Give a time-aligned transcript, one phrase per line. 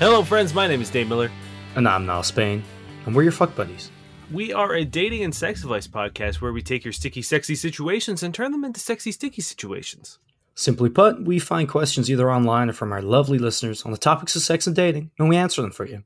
[0.00, 0.54] Hello, friends.
[0.54, 1.30] My name is Dave Miller.
[1.74, 2.64] And I'm Niall Spain,
[3.04, 3.90] and we're your fuck buddies.
[4.32, 8.22] We are a dating and sex advice podcast where we take your sticky, sexy situations
[8.22, 10.18] and turn them into sexy, sticky situations.
[10.54, 14.34] Simply put, we find questions either online or from our lovely listeners on the topics
[14.34, 16.02] of sex and dating, and we answer them for you.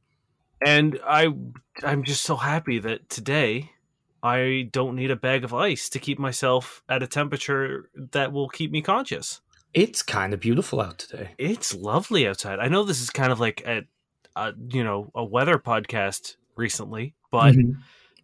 [0.61, 1.29] And I,
[1.85, 3.71] I'm just so happy that today
[4.25, 8.49] I don't need a bag of ice to keep myself at a temperature that will
[8.49, 9.41] keep me conscious.
[9.75, 11.31] It's kind of beautiful out today.
[11.39, 12.59] It's lovely outside.
[12.61, 13.83] I know this is kind of like a,
[14.37, 17.77] a you know, a weather podcast recently, but Mhm.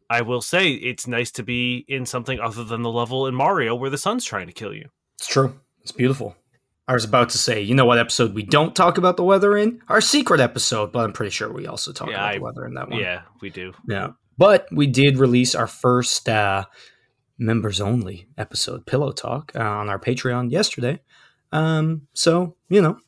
[0.09, 3.75] I will say it's nice to be in something other than the level in Mario
[3.75, 4.89] where the sun's trying to kill you.
[5.19, 5.59] It's true.
[5.83, 6.37] It's beautiful.
[6.89, 9.57] I was about to say, you know what episode we don't talk about the weather
[9.57, 9.81] in?
[9.89, 12.67] Our secret episode, but I'm pretty sure we also talk Yeah, about I- the weather
[12.67, 12.99] in that one.
[12.99, 13.73] Yeah, we do.
[13.89, 14.11] Yeah.
[14.39, 16.65] But we did release our first uh,
[17.39, 21.01] members only episode, Pillow Talk, uh, on our Patreon yesterday.
[21.53, 22.99] Um, so, you know,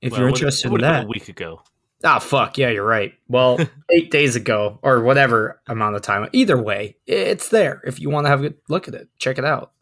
[0.00, 1.04] if Well, you're interested in that.
[1.04, 1.62] a week ago.
[2.04, 2.58] Ah, fuck.
[2.58, 3.12] Yeah, you're right.
[3.28, 3.58] Well,
[3.90, 6.28] eight days ago, or whatever amount of time.
[6.32, 7.80] Either way, it's there.
[7.84, 9.72] If you want to have a look at it, check it out.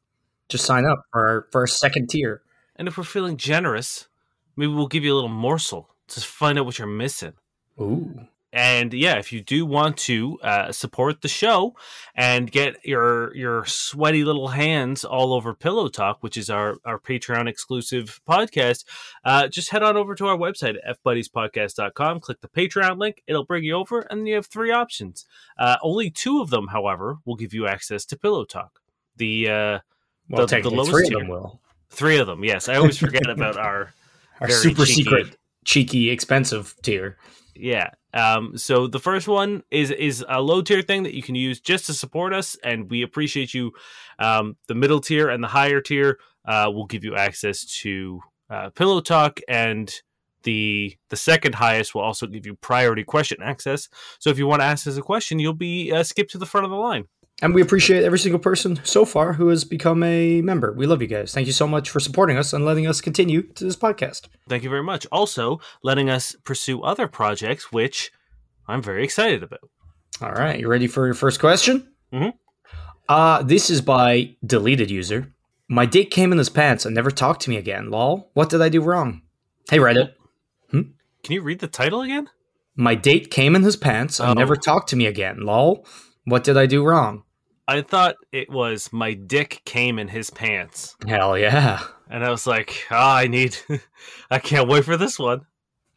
[0.50, 2.42] Just sign up for our, for our second tier.
[2.77, 4.08] And if we're feeling generous,
[4.56, 7.32] maybe we'll give you a little morsel to find out what you're missing.
[7.80, 8.27] Ooh.
[8.52, 11.76] And yeah, if you do want to uh, support the show
[12.16, 16.98] and get your your sweaty little hands all over Pillow Talk, which is our our
[16.98, 18.84] Patreon exclusive podcast,
[19.24, 22.20] uh, just head on over to our website at fbuddiespodcast.com.
[22.20, 25.26] Click the Patreon link; it'll bring you over, and then you have three options.
[25.58, 28.80] Uh, only two of them, however, will give you access to Pillow Talk.
[29.16, 29.78] The uh,
[30.28, 31.18] Well, The- the lowest three of tier.
[31.18, 31.60] them will.
[31.90, 33.92] three of them, yes, I always forget about our
[34.40, 35.04] Our super cheeky.
[35.04, 37.16] secret, cheeky, expensive tier.
[37.54, 37.90] Yeah.
[38.12, 41.61] Um, so the first one is is a low tier thing that you can use
[41.61, 43.73] just to support us, and we appreciate you.
[44.18, 48.70] Um, the middle tier and the higher tier uh, will give you access to uh,
[48.70, 49.92] Pillow Talk, and
[50.42, 53.89] the the second highest will also give you priority question access.
[54.18, 56.46] So if you want to ask us a question, you'll be uh, skipped to the
[56.46, 57.07] front of the line.
[57.42, 60.73] And we appreciate every single person so far who has become a member.
[60.73, 61.33] We love you guys.
[61.33, 64.28] Thank you so much for supporting us and letting us continue to this podcast.
[64.48, 65.06] Thank you very much.
[65.11, 68.12] Also, letting us pursue other projects, which
[68.68, 69.61] I'm very excited about.
[70.20, 71.89] All right, you ready for your first question?
[72.12, 72.34] Mhm.
[73.08, 75.33] Uh, this is by deleted user.
[75.67, 77.90] My date came in his pants and never talked to me again.
[77.90, 78.30] Lol.
[78.34, 79.22] What did I do wrong?
[79.70, 80.11] Hey Reddit.
[80.72, 82.28] Can you read the title again?
[82.77, 84.33] My date came in his pants and Oh.
[84.34, 85.40] never talked to me again.
[85.42, 85.86] Lol.
[86.24, 87.24] What did I do wrong?
[87.70, 90.97] I thought it was my dick came in his pants.
[91.07, 91.81] Hell yeah.
[92.11, 93.57] And I was like, ah, I need,
[94.31, 95.42] I can't wait for this one.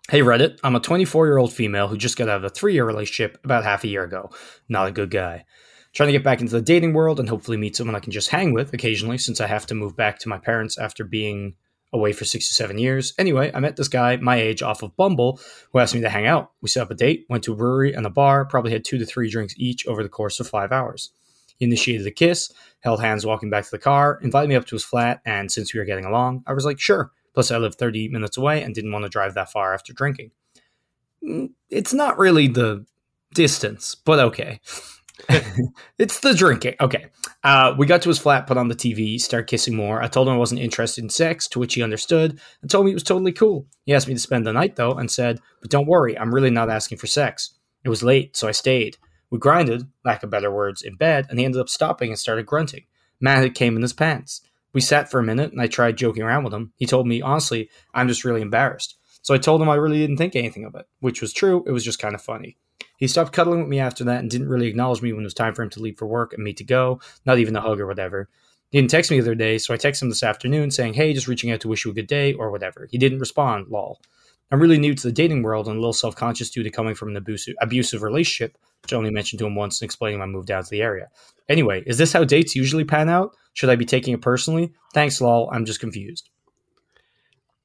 [0.08, 2.74] Hey Reddit, I'm a 24 year old female who just got out of a three
[2.74, 4.30] year relationship about half a year ago.
[4.70, 5.46] Not a good guy.
[5.94, 8.30] Trying to get back into the dating world and hopefully meet someone I can just
[8.30, 11.56] hang with occasionally since I have to move back to my parents after being
[11.92, 13.16] away for six to seven years.
[13.18, 15.40] Anyway, I met this guy my age off of Bumble
[15.72, 16.52] who asked me to hang out.
[16.62, 19.00] We set up a date, went to a brewery and a bar, probably had two
[19.00, 21.10] to three drinks each over the course of five hours.
[21.58, 24.76] He initiated a kiss, held hands walking back to the car, invited me up to
[24.76, 27.12] his flat, and since we were getting along, I was like, sure.
[27.34, 30.32] Plus, I lived 30 minutes away and didn't want to drive that far after drinking.
[31.24, 32.86] Mm, It's not really the
[33.34, 34.60] distance, but okay.
[35.98, 36.76] it's the drinking.
[36.80, 37.08] Okay.
[37.44, 40.02] Uh, we got to his flat, put on the TV, started kissing more.
[40.02, 42.92] I told him I wasn't interested in sex, to which he understood and told me
[42.92, 43.66] it was totally cool.
[43.86, 46.50] He asked me to spend the night, though, and said, But don't worry, I'm really
[46.50, 47.52] not asking for sex.
[47.84, 48.98] It was late, so I stayed.
[49.34, 52.46] We grinded, lack of better words, in bed, and he ended up stopping and started
[52.46, 52.84] grunting.
[53.20, 54.42] Man, it came in his pants.
[54.74, 56.72] We sat for a minute, and I tried joking around with him.
[56.76, 58.96] He told me, honestly, I'm just really embarrassed.
[59.24, 61.64] So I told him I really didn't think anything of it, which was true.
[61.66, 62.58] It was just kind of funny.
[62.98, 65.34] He stopped cuddling with me after that and didn't really acknowledge me when it was
[65.34, 67.80] time for him to leave for work and me to go, not even a hug
[67.80, 68.30] or whatever.
[68.70, 71.12] He didn't text me the other day, so I texted him this afternoon saying, hey,
[71.12, 72.88] just reaching out to wish you a good day or whatever.
[72.92, 74.00] He didn't respond, lol.
[74.52, 76.96] I'm really new to the dating world and a little self conscious due to coming
[76.96, 80.26] from an abusive, abusive relationship, which I only mentioned to him once and explaining I
[80.26, 81.10] moved out to the area.
[81.50, 83.36] Anyway, is this how dates usually pan out?
[83.54, 84.74] Should I be taking it personally?
[84.94, 85.50] Thanks, lol.
[85.52, 86.30] I'm just confused.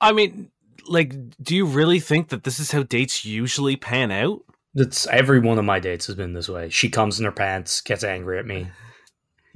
[0.01, 0.51] I mean,
[0.87, 4.43] like, do you really think that this is how dates usually pan out?
[4.75, 6.69] That's every one of my dates has been this way.
[6.69, 8.69] She comes in her pants, gets angry at me.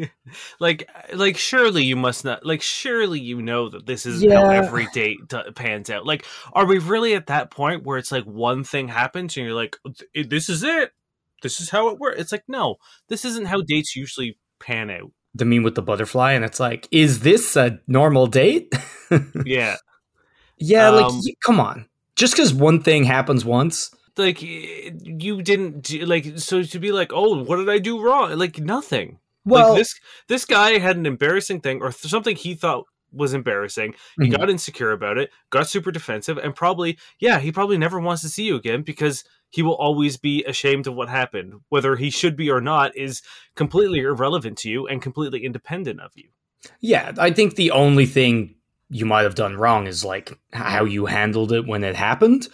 [0.61, 4.53] Like, like, surely you must not, like, surely you know that this is how Yeah.
[4.53, 6.07] every date d- pans out.
[6.07, 9.55] Like, are we really at that point where it's like one thing happens and you're
[9.55, 9.77] like,
[10.15, 10.93] this is it?
[11.43, 12.21] This is how it works?
[12.21, 12.77] It's like, no,
[13.09, 15.11] this isn't how dates usually pan out.
[15.35, 18.73] The meme with the butterfly, and it's like, is this a normal date?
[19.45, 19.77] Yeah.
[20.59, 21.87] yeah, Um, like, come on.
[22.17, 27.13] Just because one thing happens once, like you didn't do, like so to be like
[27.15, 29.95] oh what did i do wrong like nothing well, like this
[30.29, 33.95] this guy had an embarrassing thing or th- something he thought was embarrassing.
[34.19, 34.39] He Mhm.
[34.39, 38.29] got insecure about it, got super defensive, and probably, yeah, he probably never wants to
[38.31, 41.61] see you again because he will always be ashamed of what happened.
[41.69, 43.21] Whether he should be or not is
[43.55, 46.31] completely irrelevant to you and completely independent of you.
[46.81, 48.55] Yeah, I think the only thing
[48.89, 52.49] you might have done wrong is like how you handled it when it happened.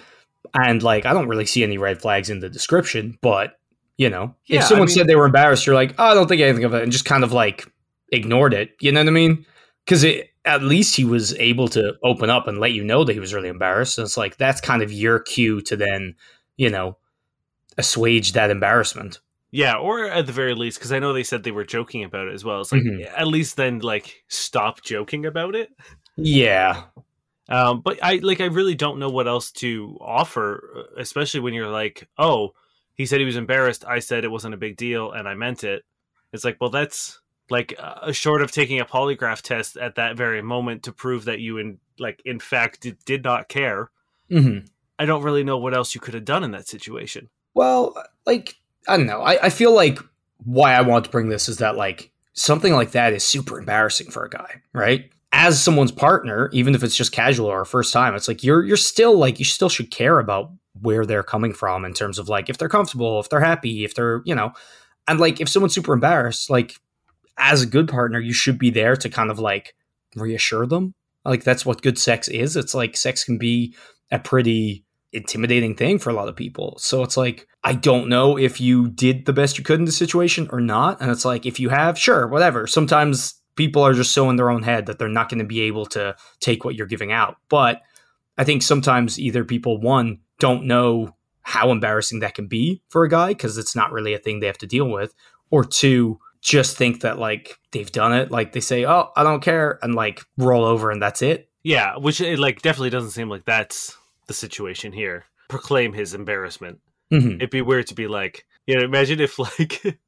[0.55, 3.58] And like, I don't really see any red flags in the description, but
[3.99, 6.15] you know, Yeah, if I someone mean- said they were embarrassed, you're like, oh, I
[6.15, 7.71] don't think anything of it, and just kind of like
[8.11, 8.71] ignored it.
[8.81, 9.45] You know what I mean?
[9.85, 10.05] Because
[10.47, 13.35] at least he was able to open up and let you know that he was
[13.35, 13.99] really embarrassed.
[13.99, 16.15] And it's like that's kind of your cue to then,
[16.57, 16.97] you know,
[17.77, 19.21] assuage that embarrassment.
[19.51, 22.29] Yeah, or at the very least, because I know they said they were joking about
[22.29, 22.61] it as well.
[22.61, 23.11] It's like Mhm.
[23.17, 25.71] at least then, like, stop joking about it.
[26.17, 26.83] Yeah,
[27.51, 31.55] Um, but I like I really don't know what else to offer, uh, especially when
[31.55, 32.53] you're like, oh,
[32.99, 33.85] he said he was embarrassed.
[33.87, 35.85] I said it wasn't a big deal, and I meant it.
[36.33, 40.43] It's like, well, that's like uh, short of taking a polygraph test at that very
[40.43, 43.91] moment to prove that you in like in fact did, did not care.
[44.29, 44.59] hmm
[44.99, 47.31] I don't really know what else you could have done in that situation.
[47.55, 47.97] Well,
[48.27, 48.57] like
[48.89, 49.23] I don't know.
[49.23, 50.01] I, I feel like
[50.45, 54.11] why I want to bring this is that like something like that is super embarrassing
[54.11, 55.11] for a guy, right?
[55.31, 58.77] As someone's partner, even if it's just casual or first time, it's like you're you're
[58.77, 62.49] still like you still should care about where they're coming from in terms of like
[62.49, 64.53] if they're comfortable, if they're happy, if they're you know,
[65.07, 66.75] and like if someone's super embarrassed, like
[67.37, 69.75] as a good partner, you should be there to kind of like
[70.17, 70.95] reassure them.
[71.25, 72.57] Like that's what good sex is.
[72.57, 73.75] It's like sex can be
[74.11, 76.77] a pretty intimidating thing for a lot of people.
[76.79, 79.93] So it's like, I don't know if you did the best you could in the
[79.93, 81.01] situation or not.
[81.01, 82.67] And it's like, if you have, sure, whatever.
[82.67, 85.63] Sometimes people are just so in their own head that they're not going to be
[85.63, 87.37] able to take what you're giving out.
[87.49, 87.83] But
[88.37, 93.09] I think sometimes either people, one, don't know how embarrassing that can be for a
[93.09, 95.15] guy because it's not really a thing they have to deal with,
[95.51, 98.31] or two, just think that like they've done it.
[98.31, 101.49] Like they say, oh, I don't care, and like roll over and that's it.
[101.63, 103.97] Yeah, which it like definitely doesn't seem like that's
[104.27, 105.25] the situation here.
[105.49, 106.81] Proclaim his embarrassment.
[107.11, 109.99] hmm It'd be weird to be like, you know, imagine if like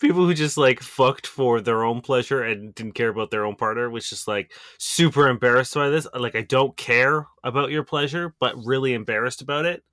[0.00, 3.54] people who just like fucked for their own pleasure and didn't care about their own
[3.54, 6.06] partner was just like super embarrassed by this.
[6.14, 9.84] Like, I don't care about your pleasure, but really embarrassed about it.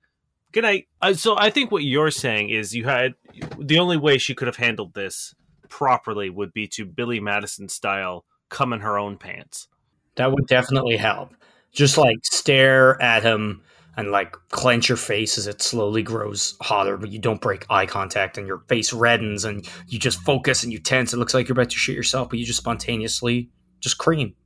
[0.50, 0.88] Good night.
[1.02, 3.14] Uh, so I think what you're saying is you had
[3.58, 5.34] the only way she could have handled this
[5.68, 9.68] properly would be to Billy Madison style come in her own pants.
[10.16, 11.34] That would definitely help.
[11.70, 13.62] Just like stare at him
[13.98, 17.84] and like clench your face as it slowly grows hotter, but you don't break eye
[17.84, 21.12] contact and your face reddens and you just focus and you tense.
[21.12, 23.50] It looks like you're about to shoot yourself, but you just spontaneously
[23.80, 24.36] just cream.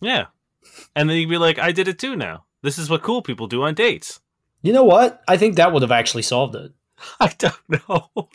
[0.00, 0.28] Yeah.
[0.96, 2.46] And then you'd be like, I did it too now.
[2.62, 4.20] This is what cool people do on dates.
[4.62, 5.22] You know what?
[5.28, 6.72] I think that would have actually solved it.
[7.20, 8.08] I don't know.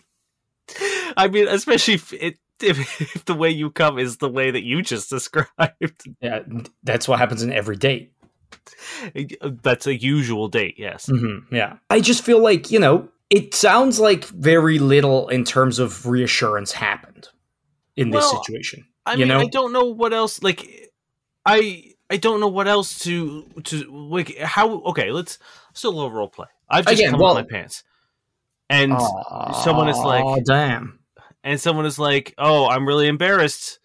[1.17, 4.63] I mean, especially if, it, if, if the way you come is the way that
[4.63, 6.07] you just described.
[6.21, 6.43] Yeah,
[6.83, 8.13] that's what happens in every date.
[9.63, 11.07] That's a usual date, yes.
[11.07, 11.77] hmm yeah.
[11.89, 16.71] I just feel like, you know, it sounds like very little in terms of reassurance
[16.71, 17.27] happened
[17.95, 18.85] in this Well, situation.
[19.05, 19.39] I you mean, know?
[19.39, 20.41] I don't know what else.
[20.43, 20.91] Like,
[21.45, 24.37] I I don't know what else to to like.
[24.39, 24.81] How?
[24.81, 25.37] Okay, let's
[25.73, 26.47] still a little role play.
[26.69, 27.83] I've just Again, come well- up my pants,
[28.69, 28.93] and
[29.63, 30.99] someone is like- oh, damn.
[31.43, 33.79] and someone is like, "Oh, I'm really embarrassed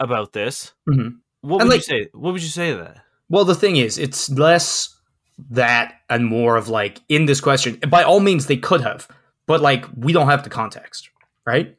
[0.00, 1.18] about this." Mhm.
[1.42, 2.08] What And, would like- you say?
[2.12, 3.04] What would you say to that?
[3.28, 4.94] Well, the thing is, it's less
[5.50, 7.78] that and more of like in this question.
[7.88, 9.08] By all means, they could have,
[9.46, 11.10] but like we don't have the context,
[11.46, 11.76] right?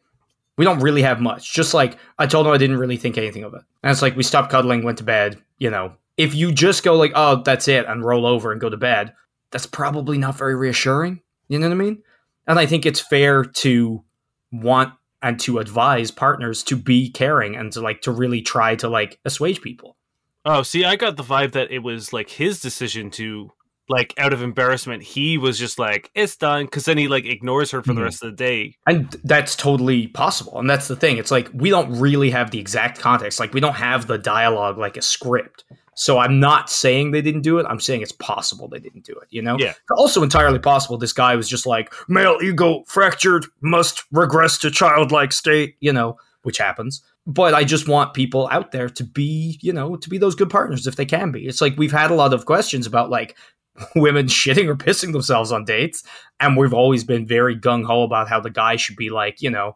[0.58, 1.53] We don't really have much.
[1.53, 4.15] Just like I told him, I didn't really think anything of it, and it's like
[4.15, 5.41] we stopped cuddling, went to bed.
[5.58, 8.70] You know, if you just go like, "Oh, that's it," and roll over and go
[8.70, 9.13] to bed,
[9.51, 11.22] that's probably not very reassuring.
[11.48, 12.03] You know what I mean?
[12.48, 14.03] And I think it's fair to
[14.51, 18.88] want and to advise partners to be caring and to like to really try to
[18.88, 19.98] like assuage people.
[20.46, 23.51] Oh, see, I got the vibe that it was like his decision to,
[23.89, 27.72] like, out of embarrassment, he was just like, "It's done," because then he like ignores
[27.72, 28.05] her for the Mhm.
[28.05, 28.75] rest of the day.
[28.88, 30.58] And that's totally possible.
[30.60, 31.17] And that's the thing.
[31.17, 33.39] It's like we don't really have the exact context.
[33.39, 35.65] Like we don't have the dialogue like a script.
[35.96, 37.65] So I'm not saying they didn't do it.
[37.69, 39.58] I'm saying it's possible they didn't do it, you know?
[39.60, 39.74] Yeah.
[39.98, 45.34] Also entirely possible this guy was just like, male ego fractured, must regress to childlike
[45.34, 47.03] state, you know, which happens.
[47.29, 50.50] But I just want people out there to be, you know, to be those good
[50.50, 51.45] partners if they can be.
[51.45, 53.38] It's like we've had a lot of questions about like
[53.95, 56.03] women shitting or pissing themselves on dates
[56.39, 59.50] and we've always been very gung ho about how the guy should be like, you
[59.51, 59.75] know,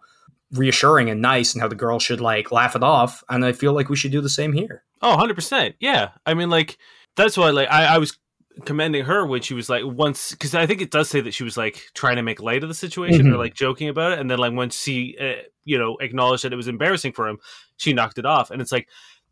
[0.52, 3.24] reassuring and nice and how the girl should like laugh it off.
[3.30, 4.84] And I feel like we should do the same here.
[5.04, 5.76] Oh, 100%.
[5.80, 6.10] Yeah.
[6.26, 6.78] I mean, like,
[7.16, 8.18] that's why, like, I, I was
[8.66, 11.44] commending her when she was like, once, because I think it does say that she
[11.44, 13.40] was like trying to make light of the situation or Mhm.
[13.40, 14.20] like joking about it.
[14.20, 17.40] And then, like, once she, uh, you know, acknowledged that it was embarrassing for him,
[17.78, 18.52] she knocked it off.
[18.52, 18.88] And it's like,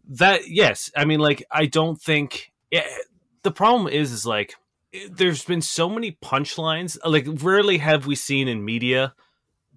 [0.10, 2.88] that yes, I mean like I don't think yeah,
[3.44, 4.56] the problem is is like
[5.12, 6.98] there's been so many punchlines.
[7.06, 9.14] Like rarely have we seen in media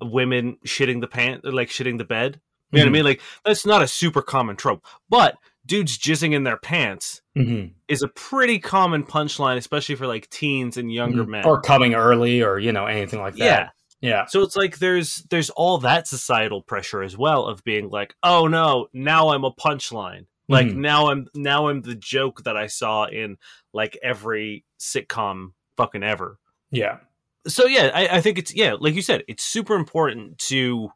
[0.01, 2.41] women shitting the pant like shitting the bed.
[2.73, 2.93] You know what I Mhm.
[2.95, 3.05] mean?
[3.05, 5.37] Like that's not a super common trope, but
[5.67, 7.73] dudes jizzing in their pants Mhm.
[7.89, 11.29] is a pretty common punchline, especially for like teens and younger Mhm.
[11.29, 11.45] men.
[11.47, 13.45] or coming early or you know anything like that.
[13.45, 13.69] Yeah.
[14.01, 14.25] Yeah.
[14.27, 18.47] So it's like there's there's all that societal pressure as well of being like, oh
[18.47, 20.27] no, now I'm a punchline.
[20.49, 20.77] Like Mhm.
[20.77, 23.39] now I'm now I'm the joke that I saw in
[23.73, 26.39] like every sitcom fucking ever.
[26.71, 26.99] Yeah.
[27.47, 30.91] So yeah, I, I think it's yeah, like you said, it's super important to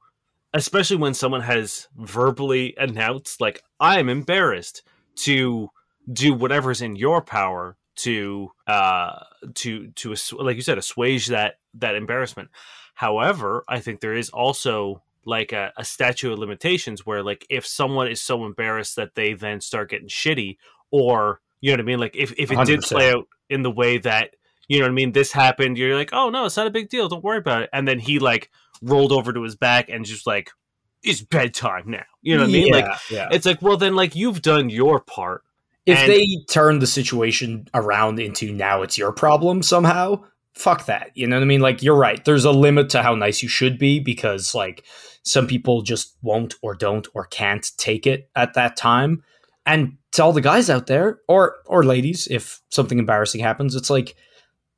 [0.54, 4.82] especially when someone has verbally announced like I am embarrassed
[5.16, 5.70] to
[6.12, 9.18] do whatever's in your power to uh
[9.54, 12.48] to to like you said assuage that that embarrassment
[12.94, 17.66] however i think there is also like a, a statute of limitations where like if
[17.66, 20.56] someone is so embarrassed that they then start getting shitty
[20.92, 22.88] or you know what i mean like if, if it did 100%.
[22.88, 24.36] play out in the way that
[24.68, 26.88] you know what i mean this happened you're like oh no it's not a big
[26.88, 28.48] deal don't worry about it and then he like
[28.82, 30.50] rolled over to his back and just like
[31.02, 33.28] it's bedtime now you know what i mean like Yeah, yeah.
[33.32, 35.42] it's like well then like you've done your part
[35.86, 41.12] if and- they turn the situation around into now it's your problem somehow, fuck that.
[41.14, 41.62] You know what I mean?
[41.62, 42.22] Like you're right.
[42.22, 44.84] There's a limit to how nice you should be because like
[45.22, 49.22] some people just won't or don't or can't take it at that time.
[49.64, 53.88] And to all the guys out there or or ladies, if something embarrassing happens, it's
[53.88, 54.14] like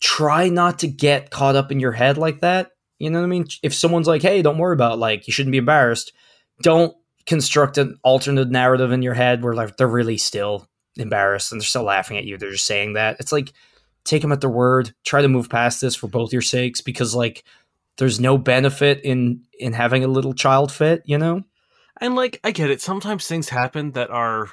[0.01, 2.71] try not to get caught up in your head like that.
[3.01, 3.47] You know what I mean?
[3.63, 6.13] If someone's like, "Hey, don't worry about it, like you shouldn't be embarrassed."
[6.63, 6.95] Don't
[7.27, 11.67] construct an alternate narrative in your head where like they're really still embarrassed and they're
[11.67, 12.37] still laughing at you.
[12.37, 13.17] They're just saying that.
[13.21, 13.53] It's like
[14.05, 14.95] take them at their word.
[15.05, 17.45] Try to move past this for both your sakes because like
[17.97, 21.45] there's no benefit in in having a little child fit, you know?
[22.01, 24.49] And like I get it, sometimes things happen that are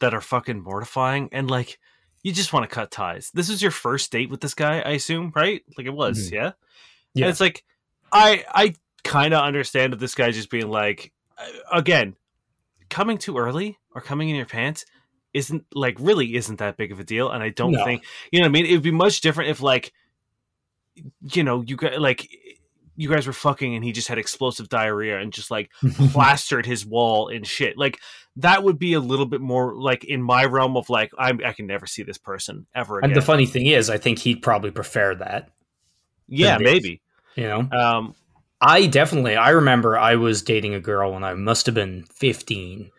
[0.00, 1.78] that are fucking mortifying and like
[2.22, 3.30] you just want to cut ties.
[3.34, 5.62] This is your first date with this guy, I assume, right?
[5.76, 6.32] Like it was, Mhm.
[6.32, 6.52] yeah?
[7.14, 7.24] Yeah.
[7.26, 7.64] And it's like
[8.12, 11.12] I I kind of understand that this guy's just being like
[11.72, 12.16] again,
[12.90, 14.84] coming too early or coming in your pants
[15.32, 17.84] isn't like really isn't that big of a deal and I don't No.
[17.84, 18.66] think you know what I mean?
[18.66, 19.92] It would be much different if like
[21.32, 22.28] you know, you guys like
[22.96, 25.72] you guys were fucking and he just had explosive diarrhea and just like
[26.12, 27.76] plastered his wall in shit.
[27.76, 27.98] Like
[28.36, 31.52] that would be a little bit more like in my realm of like I'm, I
[31.52, 33.10] can never see this person ever again.
[33.10, 35.50] and the funny thing is, I think he'd probably prefer that,
[36.28, 37.00] yeah, maybe.
[37.36, 37.68] You know?
[37.70, 38.14] Um,
[38.60, 42.90] I definitely I remember I was dating a girl when I must have been 15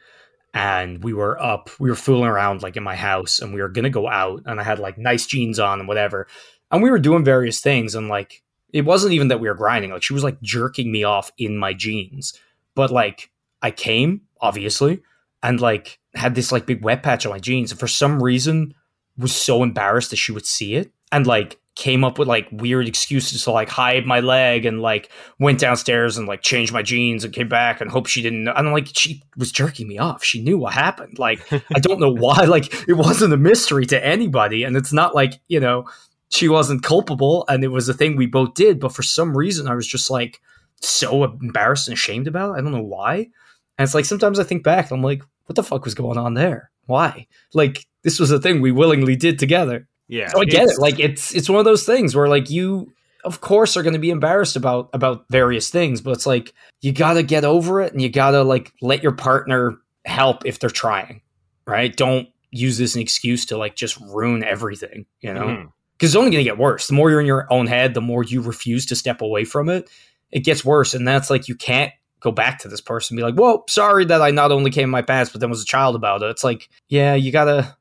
[0.53, 3.69] and we were up we were fooling around like in my house and we were
[3.69, 6.27] to go out and I had like nice jeans on and whatever
[6.71, 9.91] and we were doing various things and like it wasn't even that we were grinding
[9.91, 12.39] like she was like jerking me off in my jeans
[12.75, 15.01] but like I came obviously
[15.41, 18.75] and like had this like big wet patch on my jeans and for some reason
[19.17, 22.87] was so embarrassed that she would see it and like came up with like weird
[22.87, 27.23] excuses to like hide my leg and like went downstairs and like changed my jeans
[27.23, 28.47] and came back and hoped she didn't.
[28.47, 30.23] And like she was jerking me off.
[30.23, 31.19] She knew what happened.
[31.19, 32.45] Like I don't know why.
[32.45, 35.85] Like it wasn't a mystery to anybody, and it's not like you know
[36.29, 38.79] she wasn't culpable and it was a thing we both did.
[38.79, 40.41] But for some reason, I was just like
[40.81, 42.59] so embarrassed and ashamed about it.
[42.59, 43.29] I don't know why.
[43.77, 46.33] And it's like sometimes I think back, I'm like, what the fuck was going on
[46.33, 46.71] there?
[46.85, 47.27] Why?
[47.53, 49.87] Like this was a thing we willingly did together.
[50.07, 50.79] Yeah, So I get it.
[50.79, 52.91] Like it's it's one of those things where like you
[53.23, 56.91] of course are going to be embarrassed about about various things, but it's like you
[56.91, 60.59] got to get over it and you got to like let your partner help if
[60.59, 61.21] they're trying.
[61.65, 61.95] Right?
[61.95, 65.45] Don't use this as an excuse to like just ruin everything, you know?
[65.45, 65.67] Mhm.
[65.99, 66.87] Cuz it's only going to get worse.
[66.87, 69.69] The more you're in your own head, the more you refuse to step away from
[69.69, 69.89] it,
[70.31, 73.23] it gets worse and that's like you can't go back to this person and be
[73.31, 75.65] like, "Whoa, sorry that I not only came in my past, but then was a
[75.65, 77.75] child about it." It's like, yeah, you got to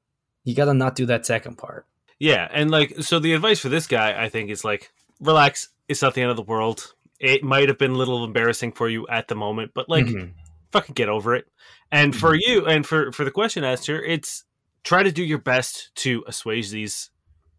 [0.44, 1.86] you got to not do that second part.
[2.18, 6.02] Yeah, and like so the advice for this guy I think is like relax, it's
[6.02, 6.94] not the end of the world.
[7.20, 10.32] It might have been a little embarrassing for you at the moment, but like Mhm.
[10.72, 11.46] fucking get over it.
[11.90, 14.44] And for you and for for the question asker, it's
[14.84, 17.10] try to do your best to assuage these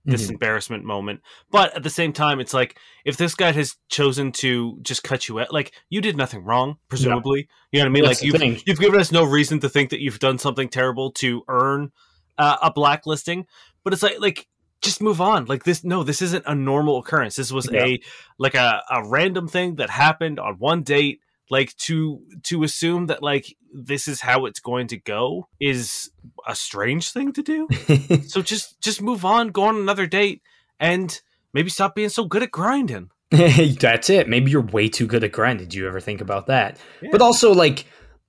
[0.08, 0.34] this Mhm.
[0.34, 1.22] embarrassment moment.
[1.50, 5.28] But at the same time, it's like if this guy has chosen to just cut
[5.28, 7.48] you out, like you did nothing wrong, presumably.
[7.72, 8.04] You know what I mean?
[8.04, 8.62] That's like you've thing.
[8.68, 11.92] you've given us no reason to think that you've done something terrible to earn
[12.38, 13.48] uh, a blacklisting.
[13.86, 14.48] But it's like like
[14.82, 15.46] just move on.
[15.46, 17.38] Like this, no, this isn't a normal occurrence.
[17.38, 17.86] This was Yeah.
[17.86, 18.02] a
[18.38, 21.22] like a, a random thing that happened on one date.
[21.50, 26.10] Like to to assume that like this is how it's going to go is
[26.48, 27.68] a strange thing to do.
[28.28, 30.42] So just just move on, go on another date,
[30.80, 31.22] and
[31.54, 33.12] maybe stop being so good at grinding.
[33.32, 34.28] That's it.
[34.28, 35.68] Maybe you're way too good at grinding.
[35.68, 36.80] Do you ever think about that?
[37.02, 37.10] Yeah.
[37.12, 37.86] But also, like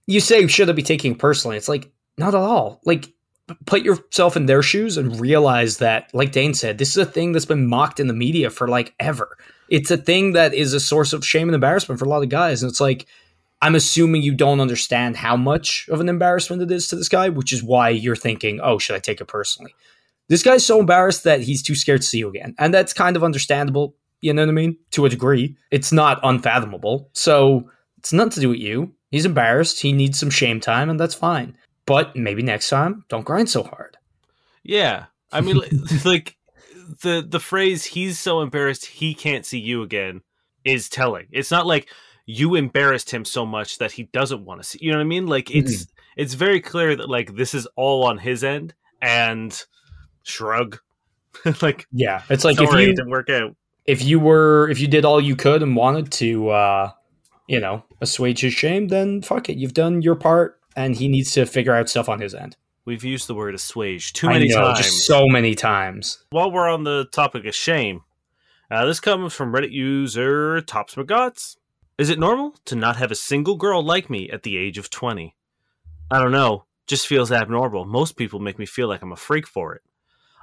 [0.07, 1.57] you say, should I be taking it personally?
[1.57, 2.81] It's like not at all.
[2.85, 3.13] Like,
[3.67, 7.33] put yourself in their shoes and realize that, like Dane said, this is a thing
[7.33, 9.37] that's been mocked in the media for like ever.
[9.69, 12.29] It's a thing that is a source of shame and embarrassment for a lot of
[12.29, 12.63] guys.
[12.63, 13.07] And it's like,
[13.63, 17.29] I'm assuming you don't understand how much of an embarrassment it is to this guy,
[17.29, 19.75] which is why you're thinking, oh, should I take it personally?
[20.29, 22.55] This guy's so embarrassed that he's too scared to see you again.
[22.59, 24.77] And that's kind of understandable, you know what I mean?
[24.93, 25.57] To a degree.
[25.71, 27.11] It's not unfathomable.
[27.13, 28.93] So it's nothing to do with you.
[29.11, 29.81] He's embarrassed.
[29.81, 31.57] He needs some shame time, and that's fine.
[31.87, 33.97] But maybe next time, don't grind so hard.
[34.63, 35.07] Yeah.
[35.33, 35.61] I mean,
[36.05, 36.37] like
[37.03, 40.23] the the phrase "he's so embarrassed he can't see you again"
[40.65, 41.27] is telling.
[41.31, 41.89] It's not like
[42.27, 44.79] you embarrassed him so much that he doesn't want to see.
[44.83, 45.27] You know what I mean?
[45.27, 46.21] Like it's mm-hmm.
[46.21, 49.65] it's very clear that like this is all on his end, and
[50.25, 50.81] shrug.
[51.63, 53.57] like yeah, it's like if you didn't work out.
[53.85, 56.91] If you were if you did all you could and wanted to, uh,
[57.47, 61.33] you know, assuage his shame, then fuck it, you've done your part and he needs
[61.33, 62.57] to figure out stuff on his end.
[62.85, 64.79] We've used the word assuage too many know, times.
[64.79, 66.25] Just so many times.
[66.31, 68.03] While we're on the topic of shame,
[68.71, 71.57] uh, this comes from Reddit user Tops McGots.
[71.99, 74.91] Is it normal to not have a single girl like me at the age of
[74.91, 75.35] 20?
[76.11, 76.67] I don't know.
[76.87, 77.87] Just feels abnormal.
[77.87, 79.83] Most people make me feel like I'm a freak for it.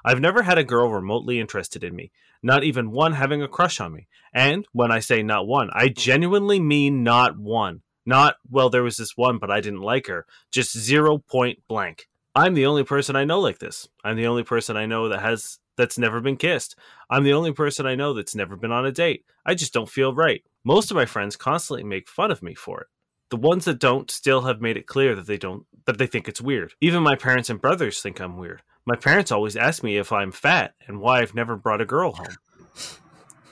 [0.03, 2.11] I've never had a girl remotely interested in me,
[2.41, 4.07] not even one having a crush on me.
[4.33, 7.82] And when I say not one, I genuinely mean not one.
[8.05, 10.25] Not, well, there was this one, but I didn't like her.
[10.51, 12.07] Just zero point blank.
[12.35, 13.87] I'm the only person I know like this.
[14.03, 16.75] I'm the only person I know that has that's never been kissed.
[17.09, 19.25] I'm the only person I know that's never been on a date.
[19.45, 20.43] I just don't feel right.
[20.63, 22.87] Most of my friends constantly make fun of me for it.
[23.29, 26.27] The ones that don't still have made it clear that they don't that they think
[26.27, 26.73] it's weird.
[26.81, 28.61] Even my parents and brothers think I'm weird.
[28.85, 32.13] My parents always ask me if I'm fat and why I've never brought a girl
[32.13, 32.35] home.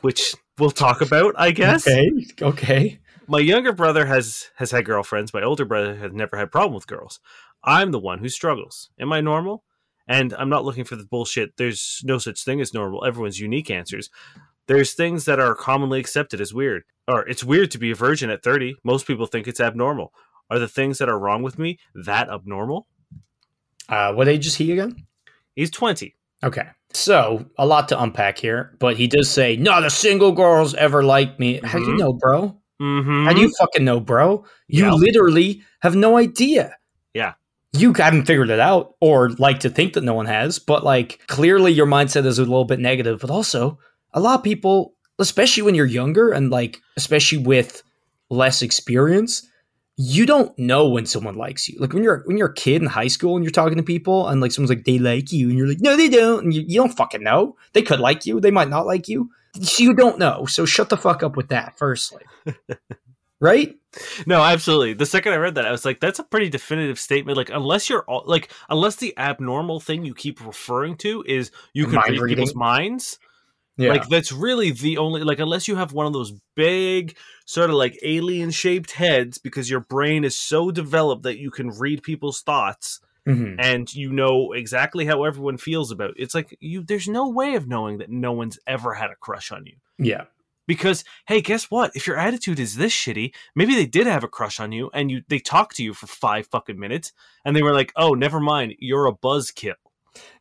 [0.02, 1.88] Which we'll talk about, I guess.
[1.88, 2.12] Okay.
[2.42, 3.00] Okay
[3.32, 5.34] my younger brother has has had girlfriends.
[5.34, 7.22] My older brother has never had problem with girls.
[7.64, 8.90] I'm the one who struggles.
[9.00, 9.64] Am I normal?
[10.06, 11.56] And I'm not looking for the bullshit.
[11.56, 13.06] There's no such thing as normal.
[13.06, 14.10] Everyone's unique answers.
[14.68, 16.84] There's things that are commonly accepted as weird.
[17.08, 18.76] Or it's weird to be a virgin at 30.
[18.84, 20.14] Most people think it's abnormal.
[20.50, 22.88] Are the things that are wrong with me that abnormal?
[23.88, 25.08] Uh, what age is he again?
[25.56, 26.16] He's 20.
[26.44, 26.68] Okay.
[26.92, 31.04] So, a lot to unpack here, but he does say, Not a single girl's ever
[31.04, 31.58] liked me.
[31.58, 31.66] Mm-hmm.
[31.66, 32.61] How do you know, bro?
[32.82, 33.26] Mm-hmm.
[33.26, 34.44] How do you fucking know, bro?
[34.68, 34.94] You yeah.
[34.94, 36.76] literally have no idea.
[37.14, 37.34] Yeah.
[37.74, 41.22] You haven't figured it out or like to think that no one has, but like
[41.28, 43.20] clearly your mindset is a little bit negative.
[43.22, 43.78] But also,
[44.14, 47.84] a lot of people, especially when you're younger and like, especially with
[48.32, 49.48] less experience,
[49.96, 51.78] you don't know when someone likes you.
[51.80, 54.28] Like when you're when you're a kid in high school and you're talking to people
[54.28, 56.64] and like someone's like they like you and you're like no they don't and you,
[56.68, 57.56] you don't fucking know.
[57.74, 60.46] They could like you, they might not like you you don't know.
[60.46, 62.24] So shut the fuck up with that, firstly.
[63.40, 63.76] right?
[64.26, 64.94] No, absolutely.
[64.94, 67.38] The second I read that, I was like, that's a pretty definitive statement.
[67.38, 71.88] Like, unless you're all, like, unless the abnormal thing you keep referring to is you
[71.88, 72.28] can read reading.
[72.28, 73.20] people's minds.
[73.78, 73.92] Yeah.
[73.92, 77.78] Like that's really the only like unless you have one of those big sort of
[77.78, 82.42] like alien shaped heads because your brain is so developed that you can read people's
[82.42, 83.00] thoughts
[83.36, 83.60] mm-hmm.
[83.60, 86.16] and you know exactly how everyone feels about it.
[86.18, 89.52] It's like you there's no way of knowing that no one's ever had a crush
[89.52, 89.76] on you.
[89.98, 90.26] Yeah.
[90.68, 91.92] Because hey, guess what?
[91.96, 95.12] If your attitude is this shitty, maybe they did have a crush on you and
[95.12, 97.14] you they talked to you for 5 fucking minutes
[97.46, 99.74] and they were like, "Oh, never mind, you're a buzzkill."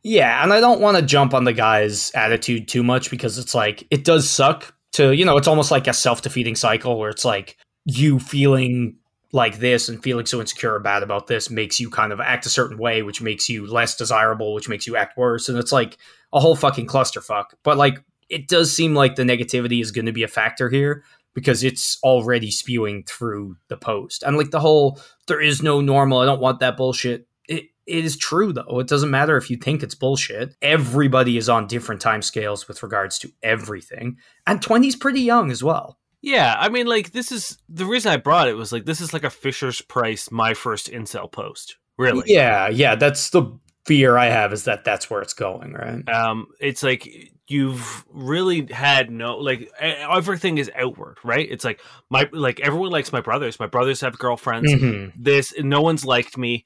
[0.03, 3.55] Yeah, and I don't want to jump on the guy's attitude too much because it's
[3.55, 7.25] like it does suck to, you know, it's almost like a self-defeating cycle where it's
[7.25, 8.97] like you feeling
[9.33, 12.49] like this and feeling so insecure about about this makes you kind of act a
[12.49, 15.47] certain way, which makes you less desirable, which makes you act worse.
[15.47, 15.97] And it's like
[16.33, 17.45] a whole fucking clusterfuck.
[17.63, 21.03] But like, it does seem like the negativity is going to be a factor here
[21.33, 24.23] because it's already spewing through the post.
[24.23, 27.27] And like the whole, there is no normal, I don't want that bullshit.
[27.47, 28.79] It, it is true though.
[28.79, 30.55] It doesn't matter if you think it's bullshit.
[30.61, 34.17] Everybody is on different time scales with regards to everything.
[34.45, 35.97] And 20 is pretty young as well.
[36.21, 39.13] Yeah, I mean, like this is the reason I brought it was like this is
[39.13, 41.77] like a Fisher's Price, my first incel post.
[41.97, 42.23] Really?
[42.27, 42.95] Yeah, yeah.
[42.95, 46.07] That's the fear I have is that that's where it's going, right?
[46.07, 51.47] Um, it's like you've really had no like everything is outward, right?
[51.49, 53.59] It's like my like everyone likes my brothers.
[53.59, 54.71] My brothers have girlfriends.
[54.71, 55.21] Mm-hmm.
[55.21, 56.65] This no one's liked me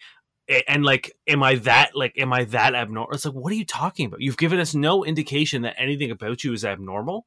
[0.67, 3.65] and like am i that like am i that abnormal it's like what are you
[3.65, 7.25] talking about you've given us no indication that anything about you is abnormal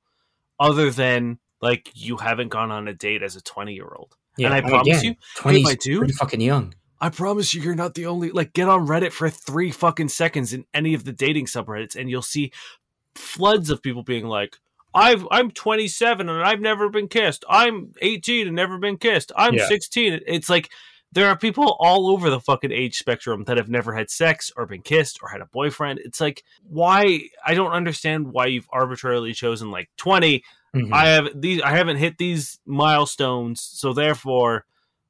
[0.60, 4.16] other than like you haven't gone on a date as a 20 year old.
[4.36, 6.74] Yeah, and I oh, promise again, you, 20 my dude, pretty fucking young.
[7.00, 8.30] I promise you, you're not the only.
[8.30, 12.10] Like, get on Reddit for three fucking seconds in any of the dating subreddits, and
[12.10, 12.52] you'll see
[13.14, 14.56] floods of people being like,
[14.94, 17.44] "I've I'm 27 and I've never been kissed.
[17.48, 19.32] I'm 18 and never been kissed.
[19.36, 19.66] I'm yeah.
[19.66, 20.70] 16." It's like
[21.12, 24.66] there are people all over the fucking age spectrum that have never had sex or
[24.66, 26.00] been kissed or had a boyfriend.
[26.04, 30.42] It's like why I don't understand why you've arbitrarily chosen like 20.
[30.74, 30.92] Mhm.
[30.92, 34.64] I have these I haven't hit these milestones, so therefore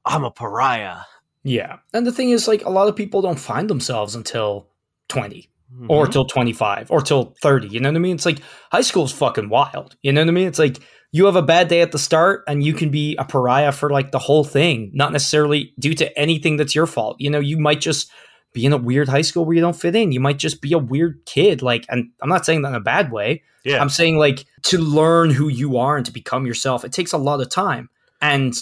[0.05, 0.99] I'm a pariah.
[1.45, 1.77] yeah.
[1.95, 4.67] And the thing is, like, a lot of people don't find themselves until
[5.09, 5.49] 20
[5.89, 6.13] or Mhm.
[6.13, 7.69] till 25 or till 30.
[7.69, 8.15] You know what I mean?
[8.17, 8.41] It's like
[8.73, 9.97] high school's fucking wild.
[10.03, 10.47] You know what I mean?
[10.49, 10.79] It's like
[11.13, 13.89] you have a bad day at the start and you can be a pariah for
[13.91, 17.17] like the whole thing, not necessarily due to anything that's your fault.
[17.19, 18.11] You know, you might just
[18.53, 20.13] be in a weird high school where you don't fit in.
[20.13, 21.63] You might just be a weird kid.
[21.63, 23.43] Like, and I'm not saying that in a bad way.
[23.65, 23.81] yeah.
[23.81, 27.19] I'm saying like to learn who you are and to become yourself, it takes a
[27.19, 27.91] lot of time.
[28.21, 28.55] And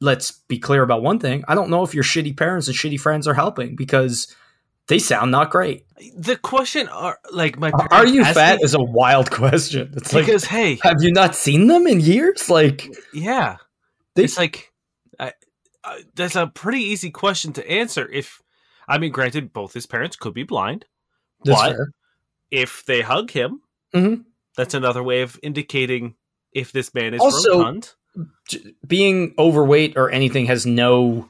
[0.00, 1.44] let's be clear about one thing.
[1.46, 4.34] I don't know if your shitty parents and shitty friends are helping because
[4.86, 5.84] they sound not great.
[6.16, 9.92] the question are like my Are you fat me- is a wild question.
[9.96, 12.50] It's like because hey, have you not seen them in years?
[12.50, 13.56] Like yeah.
[14.14, 14.72] they it's like
[15.18, 15.32] I,
[15.82, 18.42] I, that's a pretty easy question to answer if
[18.88, 20.84] i mean granted both his parents could be blind
[21.44, 21.88] that's but fair.
[22.50, 23.60] if they hug him
[23.94, 24.24] Mhm.
[24.56, 26.14] that's another way of indicating
[26.52, 27.92] if this man is Also- rotund
[28.86, 31.28] being overweight or anything has no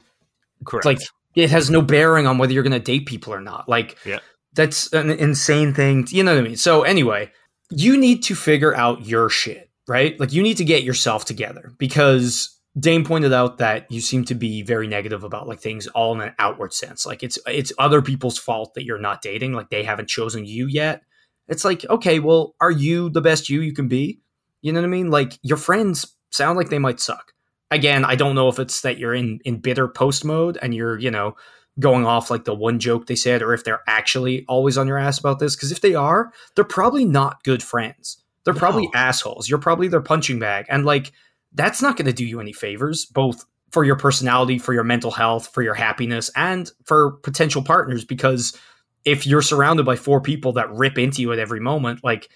[0.65, 0.99] correct like
[1.35, 3.67] it has no bearing on whether you're going to date people or not.
[3.67, 4.19] Like, Yeah.
[4.53, 6.07] that's an insane thing.
[6.09, 6.55] You know what I mean?
[6.55, 7.29] So, anyway,
[7.69, 10.17] you need to figure out your shit, right?
[10.17, 14.35] Like, you need to get yourself together because Dane pointed out that you seem to
[14.35, 17.05] be very negative about like things all in an outward sense.
[17.05, 19.53] Like, it's it's other people's fault that you're not dating.
[19.53, 21.01] Like, they haven't chosen you yet.
[21.47, 24.19] It's like, okay, well, are you the best you you can be?
[24.61, 25.11] You know what I mean?
[25.11, 27.31] Like, your friends sound like they might suck
[27.71, 30.97] again, I don't know if it's that you're in in bitter post mode and you're,
[30.97, 31.35] you know,
[31.79, 34.97] going off like the one joke they said, or if they're actually always on your
[34.97, 35.55] ass about this.
[35.55, 38.21] Because if they are, they're probably not good friends.
[38.43, 39.49] They're probably assholes.
[39.49, 41.11] You're probably their punching bag, and like
[41.55, 45.11] that's not going to do you any favors, both for your personality, for your mental
[45.11, 48.05] health, for your happiness, and for potential partners.
[48.05, 48.57] Because
[49.03, 52.29] if you're surrounded by four people that rip into you at every moment, like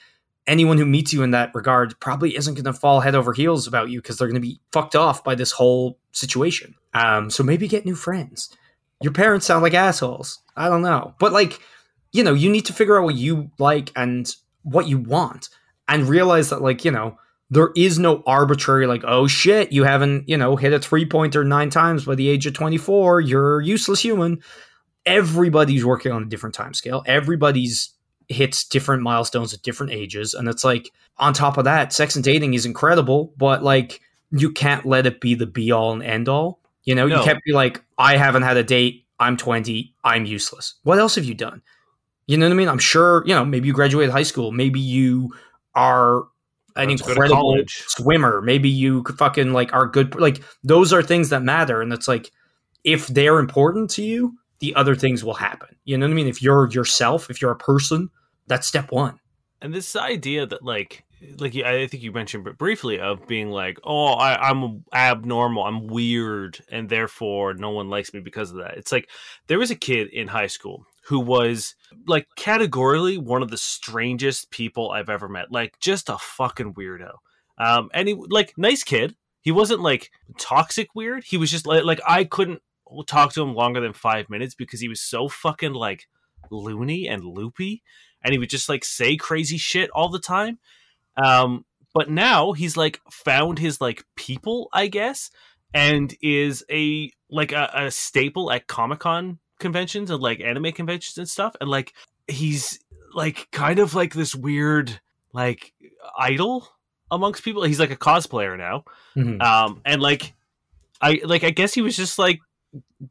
[0.47, 3.67] anyone who meets you in that regard probably isn't going to fall head over heels
[3.67, 6.73] about you because they're going to be fucked off by this whole situation.
[6.93, 8.55] Um, so maybe get new friends.
[9.01, 10.39] Your parents sound like assholes.
[10.55, 11.59] I don't know, but like,
[12.11, 14.27] you know, you need to figure out what you like and
[14.63, 15.49] what you want,
[15.87, 17.17] and realize that, like, you know,
[17.49, 21.43] there is no arbitrary like, oh shit, you haven't, you know, hit a three pointer
[21.43, 23.19] nine times by the age of twenty four.
[23.21, 24.41] You're a useless human.
[25.05, 27.03] Everybody's working on a different time scale.
[27.07, 27.91] Everybody's
[28.27, 30.33] hits different milestones at different ages.
[30.35, 34.51] And it's like, on top of that, sex and dating is incredible, but like, you
[34.51, 36.59] can't let it be the be all and end all.
[36.83, 37.17] You know, No.
[37.17, 39.05] you can't be like, I haven't had a date.
[39.19, 39.95] I'm 20.
[40.03, 40.75] I'm useless.
[40.83, 41.63] What else have you done?
[42.27, 42.69] You know what I mean?
[42.69, 44.51] I'm sure, you know, maybe you graduated high school.
[44.51, 45.33] Maybe you
[45.73, 46.25] are
[46.81, 47.83] an Went to go to incredible college.
[47.87, 48.41] swimmer.
[48.41, 50.15] Maybe you fucking like are good.
[50.15, 51.81] Like, those are things that matter.
[51.81, 52.31] And it's like,
[52.83, 55.69] if they're important to you, the other things will happen.
[55.85, 56.27] You know what I mean?
[56.27, 58.09] If you're yourself, if you're a person,
[58.47, 59.19] that's step one.
[59.61, 61.03] and this idea that like
[61.37, 65.87] like I think you mentioned br- briefly of being like, oh, I, I'm abnormal, I'm
[65.87, 68.77] weird, and therefore no one likes me because of that.
[68.77, 69.09] It's like
[69.47, 71.73] there was a kid in high school who was
[72.05, 75.51] like categorically one of the strangest people I've ever met.
[75.51, 77.13] Like just a fucking weirdo.
[77.57, 79.15] Um, and he like nice kid.
[79.41, 81.23] He wasn't like toxic weird.
[81.23, 82.61] He was just like like I couldn't
[83.07, 86.07] talk to him longer than five minutes because he was so fucking like
[86.51, 87.81] loony and loopy
[88.23, 90.59] and he would just like say crazy shit all the time.
[91.17, 95.31] Um, but now he's like found his like people, I guess,
[95.73, 101.17] and is a like a, a staple at Comic Con conventions and like anime conventions
[101.17, 101.55] and stuff.
[101.61, 101.93] And like
[102.27, 102.79] he's
[103.13, 104.99] like kind of like this weird
[105.33, 105.73] like
[106.17, 106.67] idol
[107.11, 107.63] amongst people.
[107.63, 108.83] He's like a cosplayer now.
[109.15, 109.41] Mhm.
[109.41, 110.33] Um, and like
[111.01, 112.39] I like I guess he was just like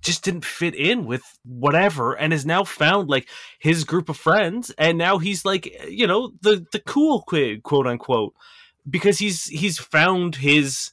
[0.03, 4.71] just didn't fit in with whatever and has now found like his group of friends
[4.79, 8.35] and now he's like you know the the cool kid quote unquote
[8.89, 10.93] because he's he's found his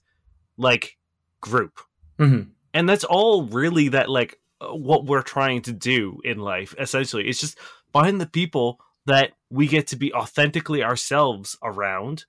[0.58, 0.98] like
[1.42, 1.80] group
[2.18, 2.48] Mhm.
[2.74, 4.40] and that's all really that like
[4.74, 7.28] what we're trying to do in life essentially.
[7.28, 7.58] It's just
[7.94, 12.26] find the people that we get to be authentically ourselves around.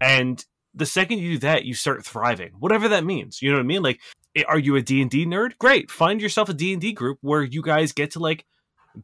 [0.00, 3.42] And the second you do that you start thriving whatever that means.
[3.42, 3.82] You know what i mean?
[3.82, 4.00] Like
[4.36, 5.58] eh, are you a d&d nerd?
[5.58, 5.90] Great.
[5.90, 8.44] Find yourself a d&d group where you guys get to like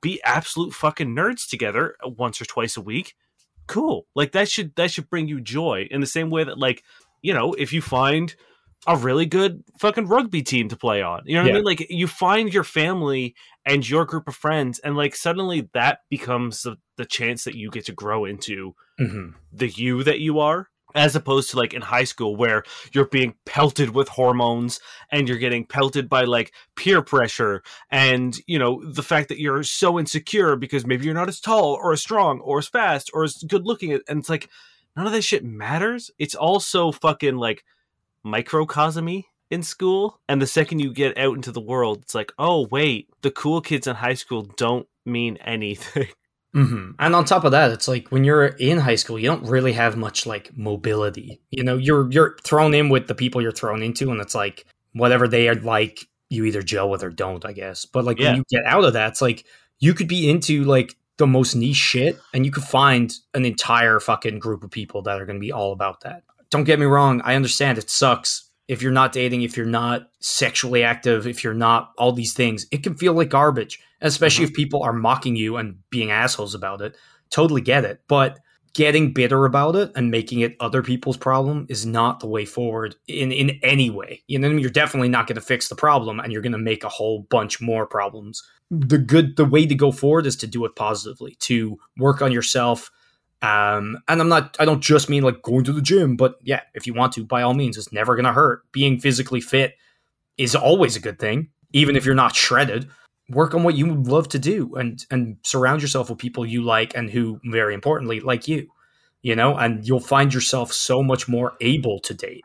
[0.01, 3.15] be absolute fucking nerds together once or twice a week.
[3.67, 4.07] Cool.
[4.15, 6.83] Like that should that should bring you joy in the same way that like
[7.23, 8.35] you know if you find
[8.87, 11.53] a really good fucking rugby team to play on you know what Yeah.
[11.53, 13.35] i mean like you find your family
[13.65, 17.71] and your group of friends and like suddenly that becomes the, the chance that you
[17.71, 19.35] get to grow into Mhm.
[19.53, 22.63] the you that you are as opposed to like in high school where
[22.93, 28.59] you're being pelted with hormones and you're getting pelted by like peer pressure and you
[28.59, 32.01] know the fact that you're so insecure because maybe you're not as tall or as
[32.01, 34.49] strong or as fast or as good looking and it's like
[34.97, 37.63] none of this shit matters it's also fucking like
[38.27, 42.67] microcosmy in school and the second you get out into the world it's like oh
[42.71, 46.09] wait the cool kids in high school don't mean anything
[46.57, 46.93] Mm-hmm.
[46.99, 49.75] And on top of that, it's like when you're in high school, you don't really
[49.75, 51.39] have much like mobility.
[51.51, 54.65] You know, you're you're thrown in with the people you're thrown into, and it's like
[54.95, 57.85] whatever they are like, you either gel with or don't, I guess.
[57.85, 58.29] But like Yeah.
[58.29, 59.45] when you get out of that, it's like
[59.81, 64.01] you could be into like the most niche shit, and you could find an entire
[64.01, 66.23] fucking group of people that are going to be all about that.
[66.51, 70.11] Don't get me wrong, I understand it sucks if you're not dating, if you're not
[70.21, 72.67] sexually active, if you're not all these things.
[72.71, 74.53] It can feel like garbage, especially mm-hmm.
[74.53, 76.97] if people are mocking you and being assholes about it.
[77.31, 78.39] Totally get it, but
[78.77, 82.95] getting bitter about it and making it other people's problem is not the way forward
[83.09, 84.23] in in any way.
[84.27, 84.59] You know I mean?
[84.59, 87.21] You're definitely not going to fix the problem and you're going to make a whole
[87.31, 88.43] bunch more problems.
[88.71, 92.33] The good the way to go forward is to do it positively, to work on
[92.33, 92.91] yourself.
[93.43, 96.63] Um, and I'm not I don't just mean like going to the gym, but yeah,
[96.75, 98.63] if you want to, by all means, it's never going to hurt.
[98.73, 99.75] Being physically fit
[100.39, 102.89] is always a good thing, even if you're not shredded
[103.29, 106.97] work on what you love to do and and surround yourself with people you like
[106.97, 108.69] and who very importantly like you
[109.21, 112.45] you know and you'll find yourself so much more able to date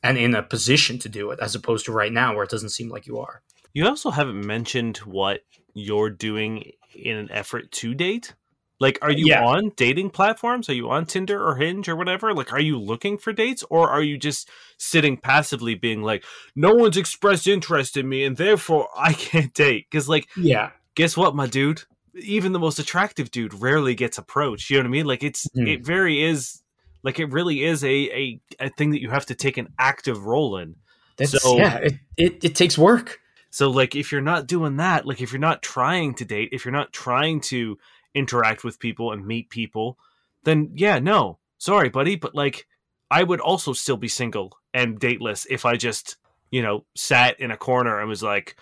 [0.00, 2.68] and in a position to do it as opposed to right now where it doesn't
[2.68, 3.42] seem like you are
[3.74, 5.40] You also haven't mentioned what
[5.74, 8.34] you're doing in an effort to date.
[8.82, 9.44] Like, are you Yeah.
[9.44, 10.68] on dating platforms?
[10.68, 12.34] Are you on Tinder or Hinge or whatever?
[12.34, 16.24] Like, are you looking for dates or are you just sitting passively being like,
[16.56, 19.86] no one's expressed interest in me and therefore I can't date?
[19.90, 21.82] Because, like, yeah guess what, my dude?
[22.16, 24.68] Even the most attractive dude rarely gets approached.
[24.68, 25.06] You know what I mean?
[25.06, 25.68] Like, it's, Mhm.
[25.68, 26.60] it very is,
[27.02, 30.26] like, it really is a, a, a thing that you have to take an active
[30.26, 30.74] role in.
[31.16, 33.20] that's So- yeah it, it, it takes work
[33.54, 36.64] So like if you're not doing that, like if you're not trying to date, if
[36.64, 37.76] you're not trying to
[38.14, 39.98] interact with people and meet people,
[40.44, 41.38] then yeah, no.
[41.58, 42.66] Sorry, buddy, but like
[43.10, 46.16] I would also still be single and dateless if I just,
[46.50, 48.56] you know, sat in a corner and was like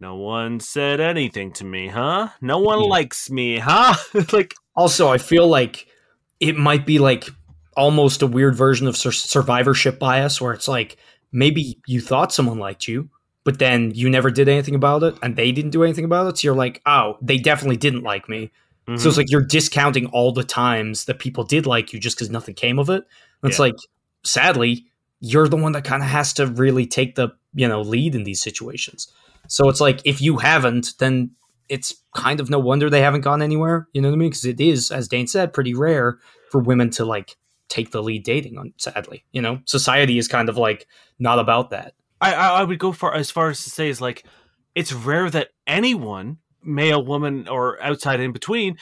[0.00, 2.28] no one said anything to me, huh?
[2.40, 2.86] No one Yeah.
[2.88, 3.94] likes me, huh?
[4.32, 5.86] like also i feel like
[6.38, 7.28] it might be like
[7.76, 10.96] almost a weird version of sur- survivorship bias where it's like
[11.32, 13.10] maybe you thought someone liked you
[13.44, 16.38] but then you never did anything about it and they didn't do anything about it
[16.38, 18.50] so you're like oh they definitely didn't like me
[18.96, 19.06] So mhm.
[19.06, 22.54] it's like you're discounting all the times that people did like you just because nothing
[22.54, 23.04] came of it.
[23.42, 23.66] And It's Yeah.
[23.66, 23.76] like,
[24.24, 24.86] sadly,
[25.20, 28.24] you're the one that kind of has to really take the you know lead in
[28.24, 29.12] these situations.
[29.48, 31.30] So it's like if you haven't, then
[31.68, 33.86] it's kind of no wonder they haven't gone anywhere.
[33.92, 34.30] You know what I mean?
[34.30, 36.18] Because it is, as Dane said, pretty rare
[36.50, 37.36] for women to like
[37.68, 38.58] take the lead dating.
[38.58, 40.86] On sadly, you know, society is kind of like
[41.18, 41.94] not about that.
[42.20, 44.24] I, I I would go far as far as to say is like
[44.74, 48.76] it's rare that anyone male woman or outside in between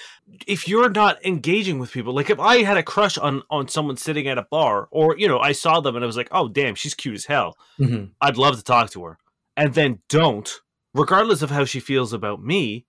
[0.46, 3.96] if you're not engaging with people like if i had a crush on on someone
[3.96, 6.48] sitting at a bar or you know i saw them and i was like oh
[6.48, 7.56] damn she's cute as hell.
[7.78, 8.10] Mhm.
[8.20, 9.18] i'd love to talk to her.
[9.56, 10.50] And then don't
[10.94, 12.84] regardless of how she feels about me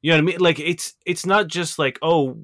[0.00, 0.38] you know what i mean?
[0.40, 2.38] Like it's it's not just like oh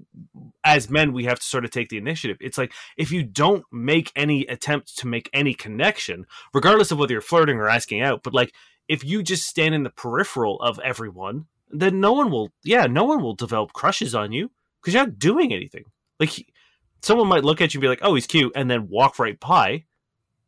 [0.64, 2.36] as men we have to sort of take the initiative.
[2.40, 7.12] It's like if you don't make any attempt to make any connection regardless of whether
[7.12, 8.52] you're flirting or asking out but like
[8.88, 13.04] if you just stand in the peripheral of everyone then no one will yeah no
[13.04, 14.50] one will develop crushes on you
[14.80, 15.84] because you're not doing anything
[16.20, 16.48] like he-
[17.02, 19.38] someone might look at you and be like oh he's cute and then walk right
[19.40, 19.84] by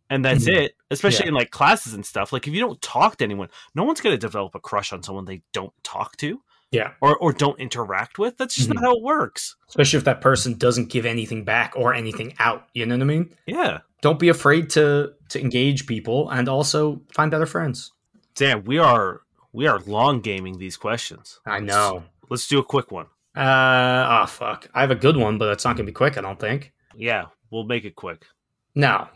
[0.08, 0.56] and that's Mhm.
[0.56, 1.28] it especially Yeah.
[1.28, 4.14] in like classes and stuff like if you don't talk to anyone no one's going
[4.14, 6.40] to develop a crush on someone they don't talk to
[6.72, 8.74] Yeah, or, or don't interact with that's just Mhm.
[8.74, 12.68] not how it works especially if that person doesn't give anything back or anything out.
[12.74, 13.34] You know what I mean?
[13.46, 17.92] yeah don't be afraid to to engage people and also find better friends.
[18.34, 19.20] damn we are
[19.52, 22.04] we are long gaming these questions I know.
[22.28, 24.68] let's do a quick one Uh oh fuck.
[24.74, 26.72] I have a good one, but it's not gonna be quick, I don't think.
[26.96, 28.26] yeah we'll make it quick
[28.74, 29.08] No.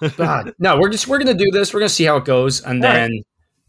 [0.16, 0.54] God.
[0.58, 1.72] no, we're just we're gonna do this.
[1.72, 2.96] We're gonna see how it goes, and All right.
[2.96, 3.22] then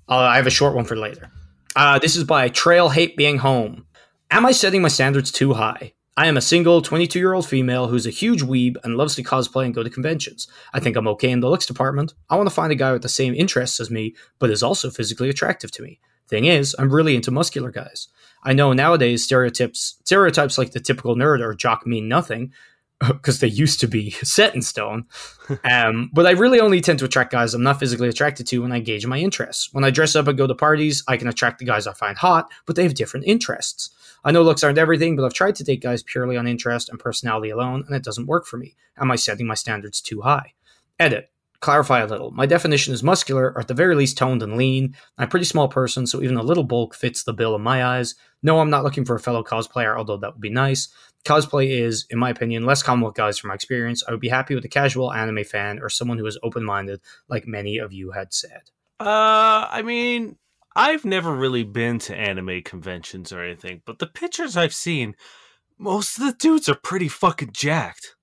[0.09, 1.29] uh, I have a short one for later.
[1.75, 3.85] Uh, this is by Trail Hate Being Home.
[4.31, 5.93] Am I setting my standards too high?
[6.15, 9.23] I am a single 22 year old female who's a huge weeb and loves to
[9.23, 10.47] cosplay and go to conventions.
[10.71, 12.13] I think I'm okay in the looks department.
[12.29, 14.91] I want to find a guy with the same interests as me, but is also
[14.91, 15.99] physically attractive to me.
[16.27, 18.09] Thing is, I'm really into muscular guys.
[18.43, 22.53] I know nowadays stereotypes stereotypes like the typical nerd or jock mean nothing,
[23.07, 25.05] because they used to be set in stone.
[25.69, 28.71] Um, but I really only tend to attract guys I'm not physically attracted to when
[28.71, 29.73] I gauge my interests.
[29.73, 32.17] When I dress up and go to parties, I can attract the guys I find
[32.17, 33.89] hot, but they have different interests.
[34.23, 36.99] I know looks aren't everything, but I've tried to date guys purely on interest and
[36.99, 38.75] personality alone, and it doesn't work for me.
[38.97, 40.53] Am I setting my standards too high?
[40.99, 41.29] Edit.
[41.59, 42.31] Clarify a little.
[42.31, 44.95] My definition is muscular, or at the very least toned and lean.
[45.17, 47.85] I'm a pretty small person, so even a little bulk fits the bill in my
[47.85, 48.15] eyes.
[48.41, 50.89] No, I'm not looking for a fellow cosplayer, although that would be nice.
[51.23, 54.03] Cosplay is, in my opinion, less common with guys from my experience.
[54.05, 56.99] I would be happy with a casual anime fan or someone who is open minded,
[57.29, 58.63] like many of you had said.
[58.99, 60.37] Uh, I mean,
[60.75, 65.15] I've never really been to anime conventions or anything, but the pictures I've seen,
[65.77, 68.15] most of the dudes are pretty fucking jacked.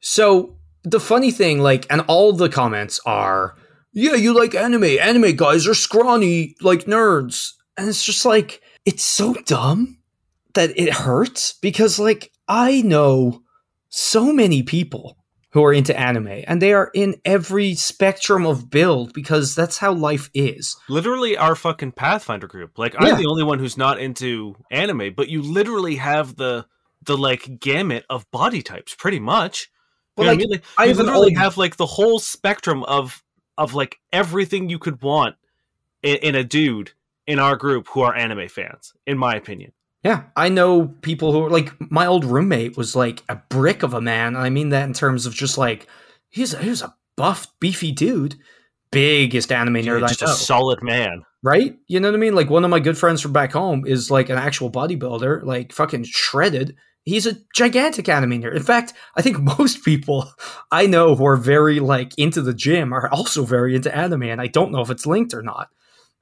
[0.00, 3.56] So the funny thing, like, and all the comments are,
[3.92, 4.84] yeah, you like anime.
[4.84, 7.52] Anime guys are scrawny, like nerds.
[7.76, 9.98] And it's just like, it's so dumb
[10.54, 13.42] that it hurts because, like, I know
[13.88, 15.17] so many people
[15.58, 19.92] who are into anime and they are in every spectrum of build because that's how
[19.92, 20.76] life is.
[20.88, 22.78] Literally, our fucking Pathfinder group.
[22.78, 26.64] Like, I'm the only one who's not into anime, but you literally have the
[27.02, 29.68] the like gamut of body types, pretty much.
[30.14, 30.50] But You like, I mean?
[30.50, 33.24] Like, I you have literally old- have like the whole spectrum of
[33.56, 35.34] of like everything you could want
[36.04, 36.92] in, in a dude
[37.26, 39.72] in our group who are anime fans, in my opinion.
[40.04, 43.94] Yeah, I know people who are like my old roommate was like a brick of
[43.94, 45.86] a man, and I mean that in terms of just like
[46.30, 48.36] he's a, he's a buff, beefy dude,
[48.92, 51.22] biggest anime nerd just I know, a solid man.
[51.42, 51.76] right?
[51.88, 52.34] You know what I mean?
[52.34, 55.72] Like one of my good friends from back home is like an actual bodybuilder, like
[55.72, 56.76] fucking shredded.
[57.04, 58.54] He's a gigantic anime nerd.
[58.56, 60.30] In fact, I think most people
[60.70, 64.40] I know who are very like into the gym are also very into anime, and
[64.40, 65.70] I don't know if it's linked or not.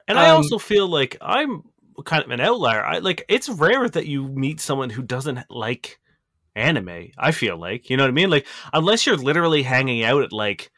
[0.07, 1.63] And I Um, also feel like I'm
[2.05, 2.83] kind of an outlier.
[2.83, 5.99] I like it's rare that you meet someone who doesn't like
[6.55, 7.09] anime.
[7.17, 8.29] I feel like, you know what I mean?
[8.29, 10.71] Like unless you're literally hanging out at like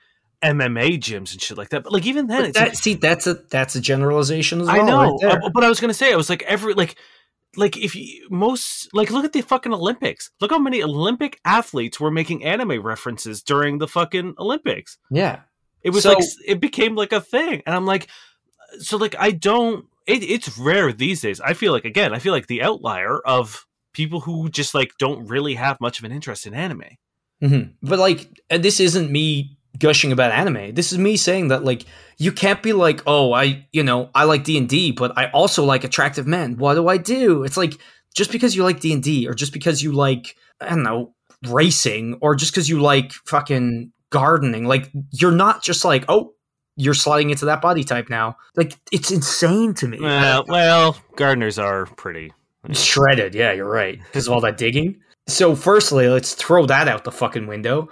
[0.43, 1.84] MMA gyms and shit like that.
[1.84, 4.82] But like even then that, like, see, that's a that's a generalization as well.
[4.82, 6.95] I know, right uh, but I was gonna say I was like every like
[7.58, 10.32] like if you most like look at the fucking Olympics.
[10.39, 14.97] Look how many Olympic athletes were making anime references during the fucking Olympics.
[15.12, 15.41] yeah.
[15.82, 18.08] It was So- like it became like a thing, and I'm like,
[18.79, 19.86] so like I don't.
[20.10, 21.39] It, it's rare these days.
[21.39, 25.28] I feel like again, I feel like the outlier of people who just like don't
[25.28, 26.84] really have much of an interest in anime.
[27.41, 30.74] hmm But like, this isn't me gushing about anime.
[30.74, 31.86] This is me saying that like
[32.17, 35.30] you can't be like, oh, I you know I like D and D, but I
[35.32, 36.58] also like attractive men.
[36.58, 37.43] What do I do?
[37.43, 37.80] It's like
[38.15, 41.13] just because you like D and D, or just because you like I don't know
[41.48, 46.34] racing, or just because you like fucking gardening, like you're not just like oh.
[46.79, 48.37] You're sliding into that body type now.
[48.55, 49.99] Like it's insane to me.
[49.99, 52.31] Well, well, gardeners are pretty.
[52.71, 53.99] Shredded, yeah, you're right.
[54.05, 54.99] Because of all that digging.
[55.27, 57.89] So, firstly, let's throw that out the fucking window.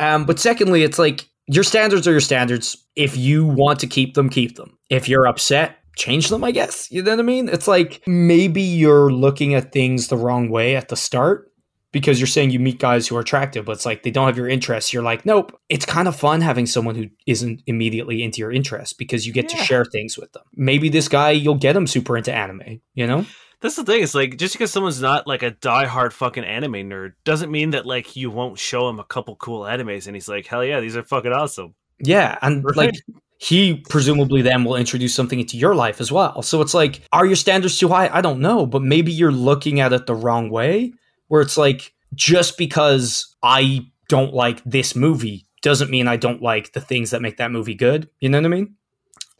[0.00, 2.76] Um, but secondly, it's like your standards are your standards.
[2.96, 4.78] If you want to keep them, keep them.
[4.88, 6.90] If you're upset, change them, I guess.
[6.90, 7.48] You know what I mean?
[7.48, 11.47] It's like maybe you're looking at things the wrong way at the start
[11.92, 14.36] because you're saying you meet guys who are attractive, but it's like they don't have
[14.36, 14.92] your interests.
[14.92, 15.58] You're like, nope.
[15.68, 19.48] It's kind of fun having someone who isn't immediately into your interests because you get
[19.48, 20.42] to share things with them.
[20.54, 23.24] Maybe this guy, you'll get him super into anime, you know?
[23.60, 24.02] That's the thing.
[24.02, 27.86] It's like just because someone's not like a diehard fucking anime nerd doesn't mean that
[27.86, 30.96] like you won't show him a couple cool animes and he's like, hell yeah, these
[30.96, 31.74] are fucking awesome.
[31.98, 32.76] Yeah, and Right.
[32.76, 32.94] like
[33.40, 36.42] he presumably then will introduce something into your life as well.
[36.42, 38.08] So it's like, are your standards too high?
[38.12, 40.92] I don't know, but maybe you're looking at it the wrong way,
[41.28, 46.72] where it's like, just because I don't like this movie doesn't mean I don't like
[46.72, 48.08] the things that make that movie good.
[48.20, 48.74] You know what I mean?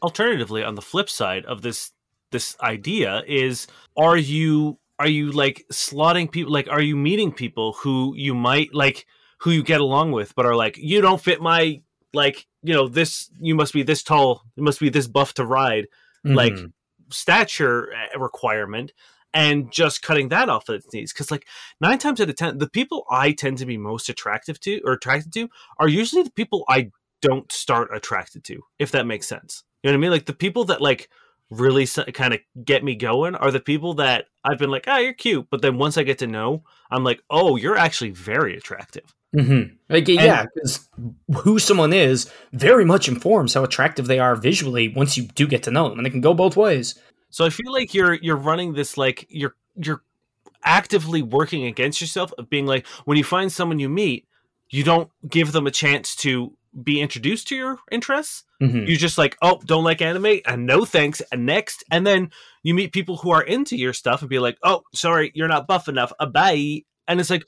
[0.01, 1.91] alternatively on the flip side of this
[2.31, 7.73] this idea is are you are you like slotting people like are you meeting people
[7.73, 9.05] who you might like
[9.39, 11.81] who you get along with but are like you don't fit my
[12.13, 15.45] like you know this you must be this tall you must be this buff to
[15.45, 15.85] ride
[16.23, 16.71] Like, Mhm.
[17.11, 18.93] stature uh, requirement
[19.33, 21.47] and just cutting that off at its knees because like
[21.79, 24.93] nine times out of ten the people i tend to be most attractive to or
[24.93, 26.89] attracted to are usually the people i
[27.21, 30.33] don't start attracted to if that makes sense you know what i mean like the
[30.33, 31.09] people that like
[31.51, 35.13] really kind of get me going are the people that i've been like ah you're
[35.13, 39.15] cute but then once i get to know i'm like oh you're actually very attractive
[39.35, 39.75] Mm-hmm.
[39.89, 40.89] Like, yeah, because
[41.43, 45.63] who someone is very much informs how attractive they are visually once you do get
[45.63, 46.99] to know them, and it can go both ways.
[47.29, 50.03] So I feel like you're you're running this like you're you're
[50.63, 54.27] actively working against yourself of being like when you find someone you meet,
[54.69, 58.43] you don't give them a chance to be introduced to your interests.
[58.61, 58.87] Mhm.
[58.87, 62.29] You just like, oh, don't like anime, and no thanks, and next, and then
[62.61, 65.67] you meet people who are into your stuff and be like, oh, sorry, you're not
[65.67, 67.45] buff enough, a bye, and it's like,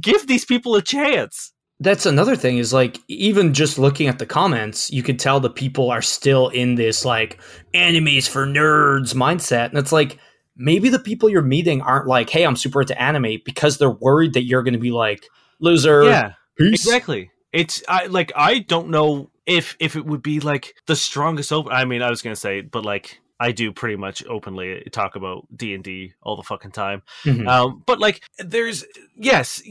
[0.00, 1.52] give these people a chance.
[1.84, 5.50] That's another thing is like even just looking at the comments, you could tell the
[5.50, 7.38] people are still in this like
[7.74, 9.68] animes for nerds mindset.
[9.68, 10.18] And it's like
[10.56, 14.32] maybe the people you're meeting aren't like, hey, I'm super into anime because they're worried
[14.32, 15.28] that you're going to be like
[15.60, 16.04] loser.
[16.04, 16.86] Yeah, peace.
[16.86, 17.30] exactly.
[17.52, 21.72] It's I like I don't know if if it would be like the strongest open.
[21.72, 25.46] I mean, I was gonna say, but like I do pretty much openly talk about
[25.54, 27.02] D and D all the fucking time.
[27.24, 27.46] Mhm.
[27.46, 28.84] Um, but like, there's
[29.16, 29.62] yes,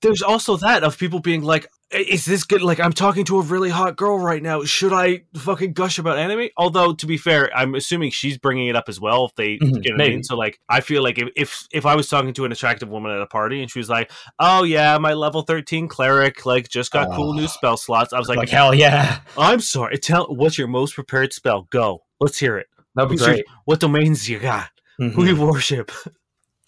[0.00, 3.42] there's also that of people being like, "Is this good?" Like, I'm talking to a
[3.42, 4.62] really hot girl right now.
[4.64, 6.48] Should I fucking gush about anime?
[6.56, 9.26] Although, to be fair, I'm assuming she's bringing it up as well.
[9.26, 10.22] If they, Mhm, you know I mean.
[10.22, 13.12] So, like, I feel like if, if if I was talking to an attractive woman
[13.12, 16.92] at a party and she was like, "Oh yeah, my level 13 cleric like just
[16.92, 17.46] got cool new Oh.
[17.58, 19.98] spell slots," I was like, like, hell yeah, "I'm sorry.
[19.98, 21.66] Tell what's your most prepared spell?
[21.70, 22.02] Go.
[22.20, 22.66] Let's hear it.
[22.96, 23.44] That'd be great.
[23.66, 24.70] What domains you got?
[25.00, 25.12] Mhm.
[25.12, 25.92] Who you worship?"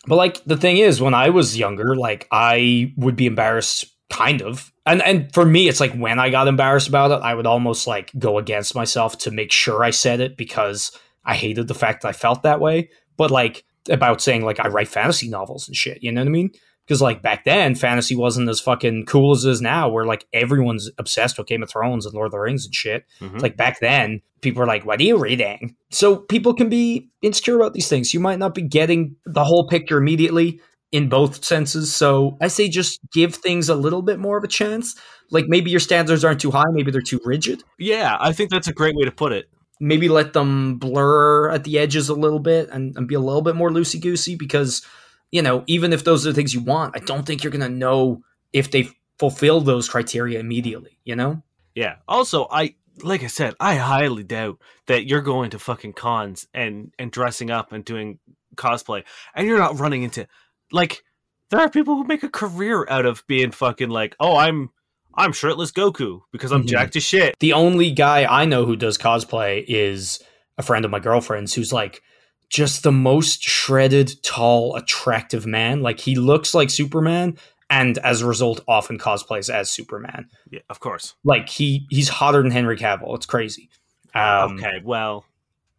[0.06, 4.40] But like the thing is, when I was younger, like I would be embarrassed, kind
[4.40, 4.72] of.
[4.86, 7.86] And and for me, it's like when I got embarrassed about it, I would almost
[7.86, 10.92] like go against myself to make sure I said it because
[11.24, 12.88] I hated the fact that I felt that way.
[13.18, 16.30] But like about saying like I write fantasy novels and shit, you know what I
[16.30, 16.52] mean?
[16.88, 20.26] Because like back then, fantasy wasn't as fucking cool as it is now, where like
[20.32, 23.04] everyone's obsessed with Game of Thrones and Lord of the Rings and shit.
[23.20, 23.34] Mhm.
[23.34, 25.76] It's like back then, people were like, What are you reading?
[25.90, 28.14] So people can be insecure about these things.
[28.14, 30.60] You might not be getting the whole picture immediately
[30.90, 31.94] in both senses.
[31.94, 34.94] So I say just give things a little bit more of a chance.
[35.30, 37.62] Like maybe your standards aren't too high, maybe they're too rigid.
[37.78, 39.50] Yeah, I think that's a great way to put it.
[39.78, 43.42] Maybe let them blur at the edges a little bit and, and be a little
[43.42, 44.82] bit more loosey goosey because,
[45.30, 47.60] you know, even if those are the things you want, I don't think you're going
[47.60, 48.22] to know
[48.52, 51.42] if they fulfill those criteria immediately, you know?
[51.74, 51.96] Yeah.
[52.06, 56.92] Also, I like I said, I highly doubt that you're going to fucking cons and
[56.98, 58.18] and dressing up and doing
[58.56, 59.04] cosplay,
[59.34, 60.26] and you're not running into
[60.72, 61.04] like
[61.50, 64.70] there are people who make a career out of being fucking like, oh, I'm
[65.14, 66.68] I'm shirtless Goku because I'm Mhm.
[66.68, 67.36] jacked to shit.
[67.38, 70.20] The only guy I know who does cosplay is
[70.56, 72.02] a friend of my girlfriend's who's like
[72.48, 75.82] just the most shredded, tall, attractive man.
[75.82, 77.36] Like he looks like Superman
[77.70, 80.28] and as a result often cosplays as Superman.
[80.50, 81.14] Yeah, of course.
[81.24, 83.14] Like he he's hotter than Henry Cavill.
[83.16, 83.68] It's crazy.
[84.14, 85.24] Um okay, well,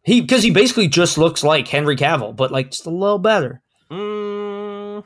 [0.02, 3.60] he because he basically just looks like Henry Cavill, but like just a little better.
[3.90, 5.02] mm,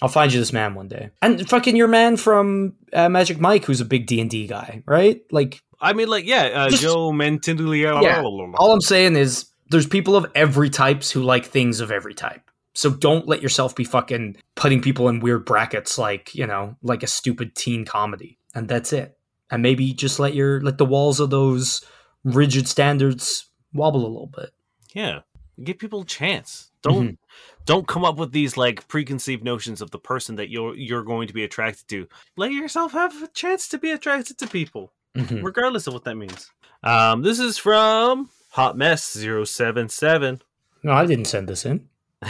[0.00, 1.10] I'll find you this man one day.
[1.20, 4.82] And fucking your man from uh, Magic Mike, who's a big D and D guy,
[4.86, 5.20] right?
[5.32, 8.02] Like I mean, like, yeah, uh, Just- Joe Manganiello.
[8.02, 8.22] Yeah.
[8.22, 12.42] all I'm saying is there's people of every types who like things of every type.
[12.74, 17.02] So don't let yourself be fucking putting people in weird brackets like, you know, like
[17.02, 18.38] a stupid teen comedy.
[18.54, 19.18] And that's it.
[19.50, 21.84] And maybe just let your let the walls of those
[22.24, 24.50] rigid standards wobble a little bit.
[24.94, 25.20] Yeah,
[25.62, 26.70] give people a chance.
[26.82, 27.18] Don't
[27.64, 31.26] don't come up with these like preconceived notions of the person that you're you're going
[31.28, 32.06] to be attracted to.
[32.36, 35.42] Let yourself have a chance to be attracted to people, Mhm.
[35.42, 36.50] regardless of what that means.
[36.84, 40.42] Um, this is from Hot Mess 077.
[40.82, 41.88] No, I didn't send this in.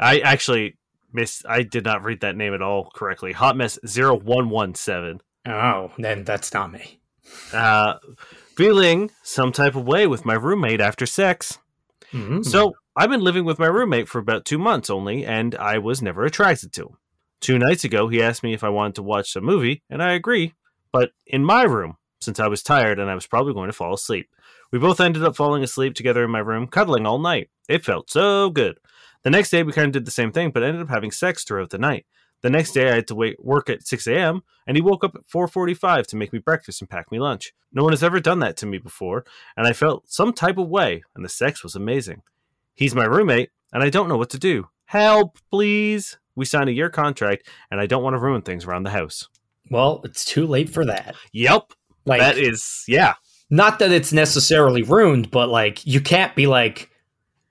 [0.00, 0.78] I actually
[1.12, 1.44] missed.
[1.46, 3.32] I did not read that name at all correctly.
[3.32, 5.20] Hot Mess 0117.
[5.46, 7.00] Oh, then that's not me.
[7.52, 7.96] Uh,
[8.56, 11.58] feeling some type of way with my roommate after sex.
[12.10, 12.42] Mhm.
[12.42, 16.00] So I've been living with my roommate for about two months only, and I was
[16.00, 16.96] never attracted to him.
[17.42, 20.14] Two nights ago, he asked me if I wanted to watch a movie, and I
[20.14, 20.54] agree,
[20.92, 23.92] but in my room, since I was tired and I was probably going to fall
[23.92, 24.30] asleep.
[24.74, 27.48] We both ended up falling asleep together in my room, cuddling all night.
[27.68, 28.80] It felt so good.
[29.22, 31.44] The next day, we kind of did the same thing, but ended up having sex
[31.44, 32.06] throughout the night.
[32.42, 35.14] The next day, I had to wait work at 6 a.m., and he woke up
[35.14, 37.52] at 4:45 to make me breakfast and pack me lunch.
[37.72, 39.24] No one has ever done that to me before,
[39.56, 42.22] and I felt some type of way, and the sex was amazing.
[42.74, 44.70] He's my roommate, and I don't know what to do.
[44.86, 46.18] Help, please.
[46.34, 49.28] We signed a year contract, and I don't want to ruin things around the house.
[49.70, 51.14] Well, it's too late for that.
[51.32, 51.74] Yep,
[52.06, 53.14] Like that is, yeah,
[53.50, 56.90] not that it's necessarily ruined, but like you can't be like,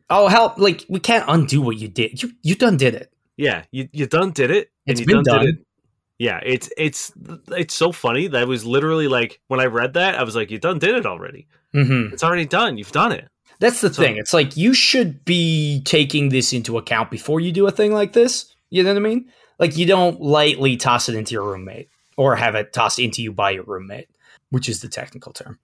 [0.10, 0.58] oh help!
[0.58, 2.22] Like we can't undo what you did.
[2.22, 3.12] You you done did it.
[3.38, 3.64] yeah.
[3.72, 4.70] You you done did it.
[4.88, 5.48] and It's you been did done.
[5.48, 5.56] it.
[6.20, 7.12] Yeah, it's it's
[7.50, 10.60] it's so funny that was literally like when I read that, I was like, you
[10.60, 11.48] done did it already.
[11.74, 12.14] Mm-hmm.
[12.14, 12.78] It's already done.
[12.78, 13.28] You've done it.
[13.60, 14.18] That's the So- thing.
[14.18, 18.14] It's like you should be taking this into account before you do a thing like
[18.14, 18.54] this.
[18.70, 19.26] You know what I mean?
[19.60, 23.32] Like you don't lightly toss it into your roommate or have it tossed into you
[23.32, 24.08] by your roommate,
[24.50, 25.60] which is the technical term.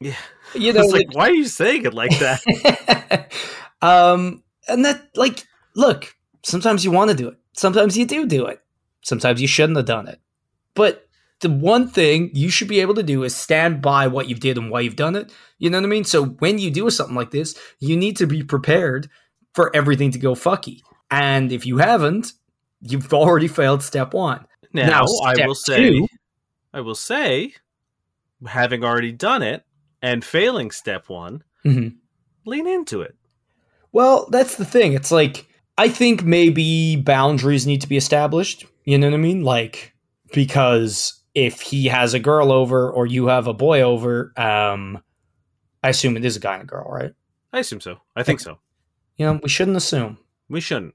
[0.00, 0.16] Yeah.
[0.54, 3.32] You know, It's like, why are you saying it like that?
[3.82, 5.44] um, and that, like,
[5.74, 7.36] look, sometimes you want to do it.
[7.52, 8.60] Sometimes you do do it.
[9.02, 10.20] Sometimes you shouldn't have done it.
[10.74, 11.08] But
[11.40, 14.58] the one thing you should be able to do is stand by what you've did
[14.58, 15.32] and why you've done it.
[15.58, 16.04] You know what I mean?
[16.04, 19.08] So when you do something like this, you need to be prepared
[19.54, 20.82] for everything to go fucky.
[21.10, 22.32] And if you haven't,
[22.80, 24.46] you've already failed step one.
[24.72, 26.08] Now, Now, I will say, two-
[26.72, 27.54] I will say,
[28.46, 29.64] having already done it
[30.02, 31.96] and failing step one, Mhm.
[32.46, 33.14] lean into it.
[33.92, 34.92] Well, that's the thing.
[34.92, 35.46] It's like
[35.76, 38.66] I think maybe boundaries need to be established.
[38.84, 39.42] You know what I mean?
[39.44, 39.94] Like
[40.32, 45.00] because if he has a girl over or you have a boy over, um,
[45.82, 47.12] I assume it is a guy and a girl, right?
[47.52, 47.98] I assume so.
[48.16, 48.58] I think so.
[49.16, 50.18] You know, we shouldn't assume,
[50.48, 50.94] We shouldn't.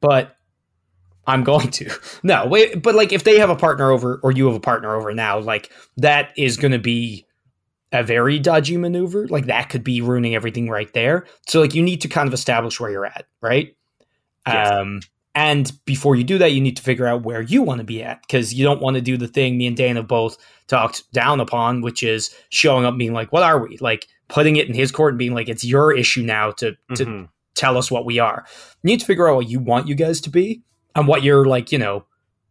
[0.00, 0.36] but
[1.26, 1.90] I'm going to.
[2.22, 4.94] No, wait, but like if they have a partner over or you have a partner
[4.94, 7.26] over now, like that is going to be
[7.92, 9.26] a very dodgy maneuver.
[9.28, 11.26] Like that could be ruining everything right there.
[11.48, 13.74] So like you need to kind of establish where you're at, right?
[14.46, 14.70] Yes.
[14.70, 15.00] Um
[15.34, 18.02] and before you do that, you need to figure out where you want to be
[18.02, 20.36] at because you don't want to do the thing me and Dane have both
[20.66, 24.66] talked down upon, which is showing up being like, "What are we?" Like putting it
[24.68, 27.28] in his court and being like, "It's your issue now to to Mhm.
[27.54, 28.44] tell us what we are.
[28.82, 30.62] You need to figure out what you want you guys to be
[30.96, 32.04] and what you're like, you know,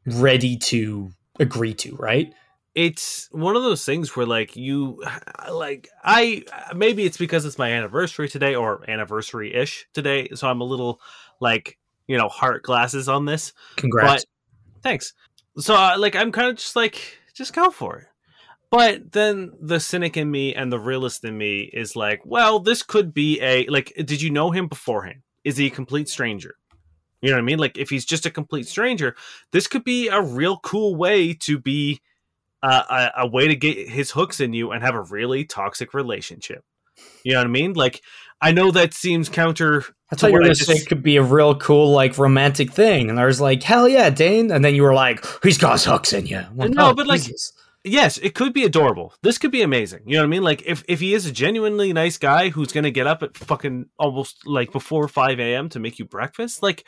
[0.05, 2.33] ready to agree to, right?
[2.75, 5.03] It's one of those things where, like, you,
[5.51, 6.43] like, I,
[6.75, 10.29] maybe it's because it's my anniversary today or anniversary ish today.
[10.35, 11.01] So I'm a little,
[11.39, 13.53] like, you know, heart glasses on this.
[13.75, 14.25] Congrats.
[14.25, 15.13] But thanks.
[15.57, 18.07] So, uh, like, I'm kind of just like, just go for it.
[18.71, 22.83] But then the cynic in me and the realist in me is like, well, this
[22.83, 23.93] could be a like.
[23.95, 25.21] Did you know him beforehand?
[25.43, 26.55] Is he a complete stranger?
[27.21, 27.59] You know what I mean?
[27.59, 29.15] Like, if he's just a complete stranger,
[29.51, 31.99] this could be a real cool way to be
[32.61, 36.63] a, a way to get his hooks in you and have a really toxic relationship.
[37.23, 37.73] You know what I mean?
[37.73, 38.01] Like,
[38.41, 39.83] I know that seems counter.
[40.11, 42.71] I thought you what were going to say could be a real cool, like, romantic
[42.71, 43.09] thing.
[43.09, 44.51] And I was like, hell yeah, Dane.
[44.51, 46.43] And then you were like, he's got his hooks in you.
[46.55, 47.21] Like, No, "Oh, but, like,
[47.83, 49.13] yes, it could be adorable.
[49.21, 50.01] This could be amazing.
[50.05, 50.43] You know what I mean?
[50.43, 53.87] Like if if he is a genuinely nice guy who's gonna get up at fucking
[53.97, 55.69] almost like before five a.m.
[55.69, 56.85] to make you breakfast, like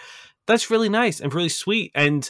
[0.47, 1.91] that's really nice and really sweet.
[1.95, 2.29] And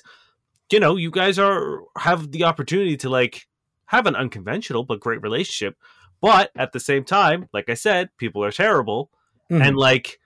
[0.72, 3.48] you know, you guys are have the opportunity to like
[3.86, 5.76] have an unconventional but great relationship.
[6.22, 9.10] But at the same time, like I said, people are terrible,
[9.52, 9.68] Mhm.
[9.68, 10.20] and like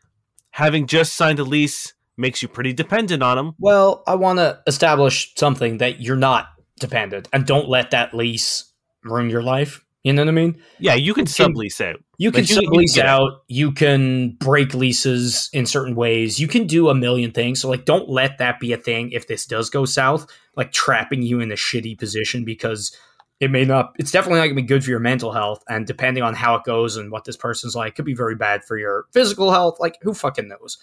[0.51, 3.55] having just signed a lease makes you pretty dependent on them.
[3.59, 6.47] well, I want to establish something that you're not
[6.79, 8.71] dependent and don't let that lease
[9.03, 9.84] ruin your life.
[10.05, 10.61] You know what I mean?
[10.77, 11.99] Yeah, you can can- sublease out.
[12.19, 13.05] You can Like, you sublease it.
[13.05, 13.43] out.
[13.47, 16.39] You can break leases in certain ways.
[16.39, 17.59] You can do a million things.
[17.59, 21.23] So, like, don't let that be a thing if this does go south, like trapping
[21.23, 22.95] you in a shitty position because
[23.39, 25.63] it may not, it's definitely not going to be good for your mental health.
[25.67, 28.63] And depending on how it goes and what this person's like, could be very bad
[28.63, 29.77] for your physical health.
[29.79, 30.77] Like, who fucking knows?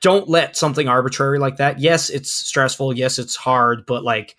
[0.00, 1.80] Don't let something arbitrary like that.
[1.80, 2.96] Yes, it's stressful.
[2.96, 4.36] Yes, it's hard, but like,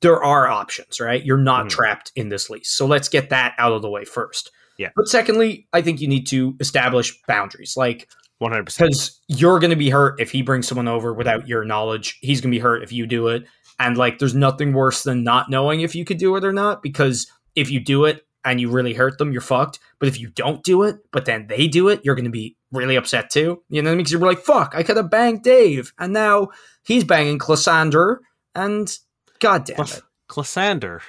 [0.00, 1.24] there are options, right?
[1.24, 1.70] You're not Mhm.
[1.70, 2.70] trapped in this lease.
[2.70, 4.50] So let's get that out of the way first.
[4.78, 4.90] Yeah.
[4.96, 7.74] But secondly, I think you need to establish boundaries.
[7.76, 8.08] Like,
[8.38, 8.90] One hundred percent.
[8.90, 12.18] because you're going to be hurt if he brings someone over without your knowledge.
[12.20, 13.44] He's going to be hurt if you do it.
[13.78, 16.82] And like, there's nothing worse than not knowing if you could do it or not.
[16.82, 19.78] Because if you do it and you really hurt them, you're fucked.
[20.00, 22.56] But if you don't do it, but then they do it, you're going to be
[22.72, 23.62] really upset too.
[23.68, 23.96] You know?
[23.96, 25.92] Because you're like, fuck, I could have banged Dave.
[25.98, 26.48] And now
[26.84, 28.18] he's banging Classander.
[28.56, 28.96] And
[29.44, 30.02] god damn it.
[30.28, 31.00] Classander.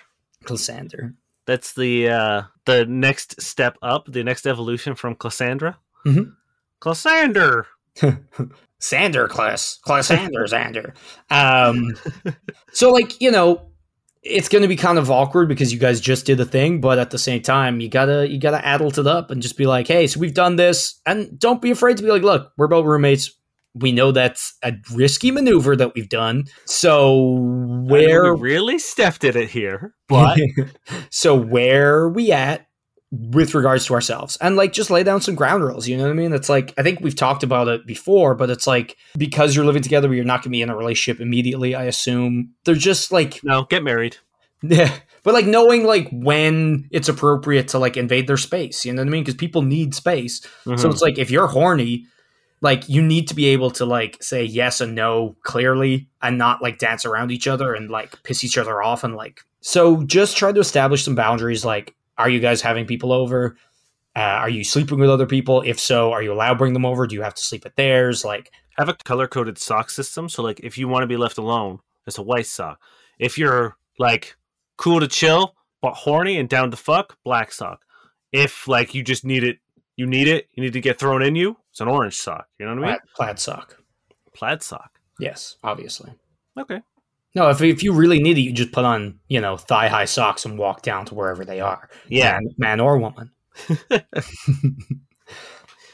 [0.44, 1.16] Classander.
[1.46, 5.16] That's the uh the next step up, the next evolution from.
[5.16, 6.34] Mhm.
[6.82, 7.66] Classander.
[8.80, 10.94] Sander class, class Sander, Sander.
[11.32, 11.96] Um,
[12.74, 13.70] so like you know,
[14.22, 17.00] it's going to be kind of awkward because you guys just did a thing, but
[17.00, 19.88] at the same time, you gotta you gotta adult it up and just be like,
[19.88, 22.86] hey, so we've done this, and don't be afraid to be like, look, we're both
[22.86, 23.32] roommates.
[23.76, 26.46] We know that's a risky maneuver that we've done.
[26.66, 27.24] So
[27.88, 30.40] Where we really stepped at it here, but
[31.10, 32.68] so where are we at
[33.12, 36.10] with regards to ourselves and like just lay down some ground rules you know what
[36.10, 39.56] i mean it's like i think we've talked about it before but it's like because
[39.56, 42.76] you're living together you're not going to be in a relationship immediately i assume they're
[42.76, 44.18] just like no, get married.
[44.64, 44.92] yeah
[45.24, 49.08] but like knowing like when it's appropriate to like invade their space you know what
[49.08, 50.92] i mean because people need space so Mhm.
[50.92, 52.08] it's like if you're horny
[52.66, 56.61] like you need to be able to like say yes and no clearly and not
[56.61, 60.36] like dance around each other and like piss each other off and like so just
[60.36, 63.55] try to establish some boundaries like are you guys having people over
[64.18, 66.86] uh, are you sleeping with other people if so are you allowed to bring them
[66.86, 70.30] over do you have to sleep at theirs like have a color coded sock system.
[70.30, 72.80] So like if you want to be left alone, it's a white sock.
[73.20, 74.36] If you're like
[74.78, 77.84] cool to chill, but horny and down to fuck, black sock.
[78.32, 79.59] If like you just need it
[79.98, 82.48] you need it, you need to get thrown in you, it's an orange sock.
[82.60, 83.00] You know what I mean?
[83.16, 83.78] plaid, plaid sock
[84.34, 85.00] Plaid sock.
[85.20, 86.12] yes obviously
[86.60, 86.82] Okay.
[87.36, 90.04] no if, if you really need it you just put on you know thigh high
[90.06, 92.34] socks and walk down to wherever they are Yeah.
[92.34, 93.32] man, man or woman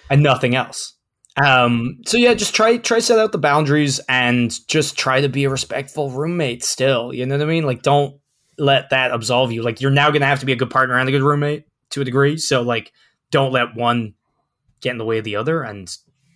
[0.09, 0.93] and nothing else
[1.41, 5.45] Um, so yeah, just try try set out the boundaries and just try to be
[5.45, 6.61] a respectful roommate.
[6.63, 7.63] Still, you know what I mean?
[7.63, 8.19] Like, don't
[8.57, 9.61] let that absolve you.
[9.63, 12.01] Like, you're now gonna have to be a good partner and a good roommate to
[12.01, 12.35] a degree.
[12.37, 12.91] So like,
[13.31, 14.13] don't let one
[14.81, 15.89] get in the way of the other, and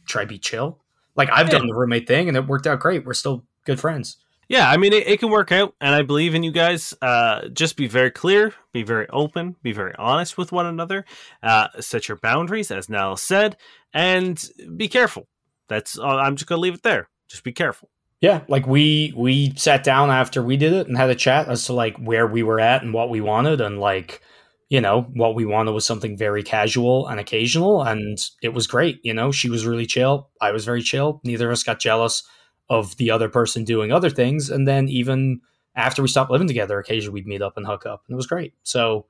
[0.07, 0.79] try to be chill.
[1.15, 1.59] Like I've Yeah.
[1.59, 3.05] done the roommate thing, and it worked out great.
[3.05, 4.17] We're still good friends.
[4.47, 6.93] Yeah, I mean, it, it can work out, and I believe in you guys.
[7.01, 11.03] Uh, just be very clear, be very open, be very honest with one another.
[11.41, 13.57] Uh, set your boundaries, as Niall said,
[13.91, 14.43] and
[14.77, 15.27] be careful.
[15.67, 17.09] That's uh, I'm just gonna leave it there.
[17.27, 17.89] Just be careful.
[18.21, 21.65] Yeah, like we we sat down after we did it and had a chat as
[21.65, 24.21] to like where we were at and what we wanted and like
[24.69, 28.99] you know what we wanted was something very casual and occasional and it was great
[29.03, 32.23] you know she was really chill i was very chill neither of us got jealous
[32.69, 35.39] of the other person doing other things and then even
[35.75, 38.27] after we stopped living together occasionally we'd meet up and hook up and it was
[38.27, 39.05] great so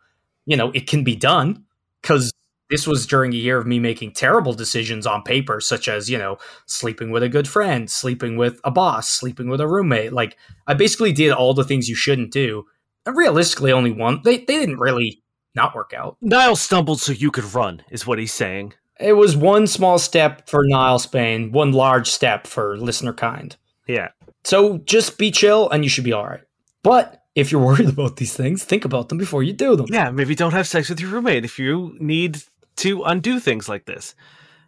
[0.46, 1.64] you know it can be done
[2.02, 2.34] because
[2.70, 6.18] this was during a year of me making terrible decisions on paper such as you
[6.18, 10.14] know sleeping with a good friend, sleeping with a boss, sleeping with a roommate.
[10.14, 10.38] Like
[10.68, 12.66] I basically did all the things you shouldn't do.
[13.06, 15.22] And realistically only one they they didn't really
[15.56, 16.18] not work out.
[16.22, 18.74] Niall stumbled so you could run, is what he's saying.
[19.00, 23.56] It was one small step for Niall Spain, one large step for listener kind.
[23.88, 24.10] Yeah.
[24.44, 26.42] So just be chill and you should be all right.
[26.84, 29.88] But if you're worried about these things, think about them before you do them.
[29.90, 32.42] Yeah, maybe don't have sex with your roommate if you need
[32.78, 34.16] to undo things like this.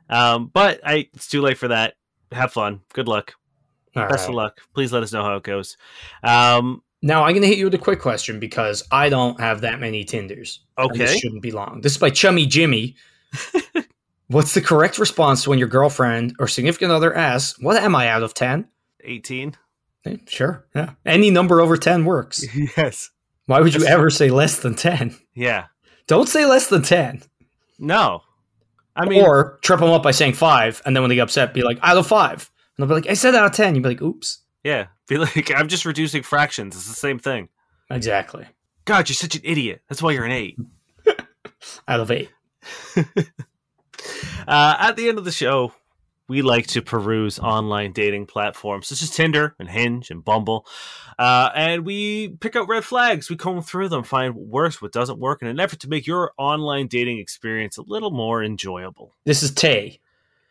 [0.09, 1.95] Um, but I, it's too late for that.
[2.31, 2.81] Have fun.
[2.93, 3.33] Good luck.
[3.95, 4.29] All Best right.
[4.29, 4.59] of luck.
[4.73, 5.77] Please let us know how it goes.
[6.23, 9.79] Um, Now I'm gonna hit you with a quick question because I don't have that
[9.79, 10.61] many Tinders.
[10.77, 10.97] okay.
[10.97, 11.81] This shouldn't be long.
[11.81, 12.95] This is by Chummy Jimmy.
[14.27, 18.23] What's the correct response when your girlfriend or significant other asks, What am I out
[18.23, 18.67] of 10?
[19.05, 19.55] 18.
[20.05, 20.65] Eh, sure.
[20.75, 20.91] Yeah.
[21.05, 22.43] Any number over 10 works.
[22.77, 23.09] yes.
[23.45, 23.89] Why would you Yes.
[23.89, 25.15] ever say less than 10?
[25.33, 25.65] Yeah.
[26.07, 27.21] Don't say less than 10.
[27.79, 28.21] No.
[28.97, 31.53] I mean, or trip them up by saying 5, and then when they get upset,
[31.53, 32.31] be like, out of 5.
[32.31, 32.39] And
[32.77, 33.75] they'll be like, I said out of 10.
[33.75, 34.39] You'd be like, oops.
[34.63, 34.87] yeah.
[35.07, 36.75] Be like, I'm just reducing fractions.
[36.75, 37.49] It's the same thing.
[37.89, 38.45] Exactly.
[38.85, 39.81] God, you're such an idiot.
[39.89, 40.57] That's why you're an eight.
[41.87, 42.29] Out of 8.
[44.47, 45.73] Uh, at the end of the show,
[46.29, 50.65] we like to peruse online dating platforms such as Tinder and Hinge and Bumble.
[51.19, 53.29] Uh, and we pick out red flags.
[53.29, 56.07] We comb through them, find what works, what doesn't work, in an effort to make
[56.07, 59.13] your online dating experience a little more enjoyable.
[59.25, 59.99] This is Tay.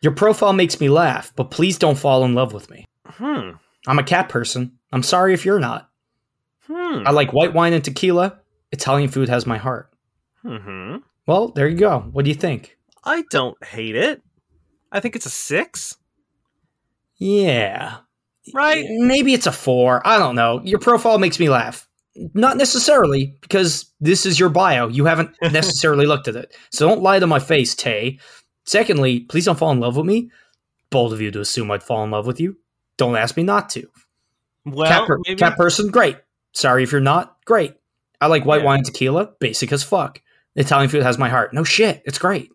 [0.01, 2.85] Your profile makes me laugh, but please don't fall in love with me.
[3.05, 3.51] Hmm.
[3.85, 4.77] I'm a cat person.
[4.91, 5.89] I'm sorry if you're not.
[6.67, 7.03] Hmm.
[7.05, 8.39] I like white wine and tequila.
[8.71, 9.89] Italian food has my heart.
[10.41, 11.99] hmm Well, there you go.
[12.11, 12.77] What do you think?
[13.03, 14.21] I don't hate it.
[14.91, 15.97] I think it's a six,
[17.17, 17.97] Yeah.
[18.53, 18.85] right?
[18.89, 20.05] Maybe it's a four.
[20.05, 20.61] I don't know.
[20.63, 21.87] Your profile makes me laugh.
[22.33, 24.87] Not necessarily, because this is your bio.
[24.87, 26.55] You haven't necessarily looked at it.
[26.71, 28.19] So don't lie to my face, Tay.
[28.65, 30.31] Secondly, please don't fall in love with me.
[30.89, 32.57] Bold of you to assume I'd fall in love with you.
[32.97, 33.87] Don't ask me not to.
[34.65, 35.37] Well, cat, per- maybe.
[35.39, 36.17] cat person, great.
[36.53, 37.75] Sorry if you're not, great.
[38.19, 38.65] I like white Yeah.
[38.65, 40.21] wine and tequila, basic as fuck.
[40.55, 41.53] Italian food has my heart.
[41.53, 42.51] No shit, it's great.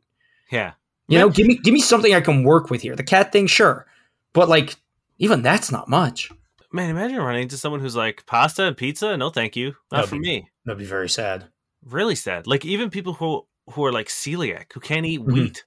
[0.51, 0.72] yeah.
[1.09, 2.97] You know, give me give me something I can work with here.
[2.97, 3.86] The cat thing, sure,
[4.32, 4.76] but like
[5.18, 6.30] even that's not much.
[6.72, 9.14] Man, imagine running into someone who's like pasta and pizza.
[9.16, 9.74] No, thank you.
[9.90, 10.49] Not That'd for be- me.
[10.64, 11.49] That'd be very sad.
[11.84, 12.47] really sad.
[12.47, 15.32] Like even people who who are like celiac, who can't eat Mhm.
[15.32, 15.64] wheat,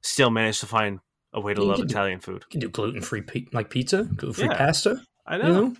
[0.00, 1.00] still manage to find
[1.36, 2.42] a way to You love can do- Italian food.
[2.46, 4.56] You can do gluten free pe- like pizza, gluten free Yeah.
[4.56, 5.00] pasta.
[5.26, 5.52] I You know.
[5.52, 5.76] know?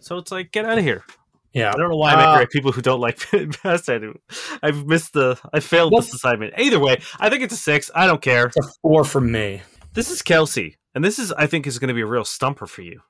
[0.00, 1.04] So it's like get out of here.
[1.52, 1.68] Yeah.
[1.72, 3.18] I don't know why I'm Uh, at people who don't like
[3.62, 3.94] pasta.
[3.94, 4.18] I do.
[4.62, 5.38] I've missed the.
[5.52, 6.54] I failed Well- this assignment.
[6.58, 7.90] Either way, I think it's a six.
[7.94, 8.46] I don't care.
[8.46, 9.62] It's a four from me.
[9.92, 12.66] This is Kelsey, and this is I think is going to be a real stumper
[12.66, 13.00] for you.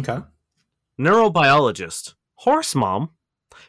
[0.00, 0.18] Okay.
[1.00, 3.10] Neurobiologist, horse mom,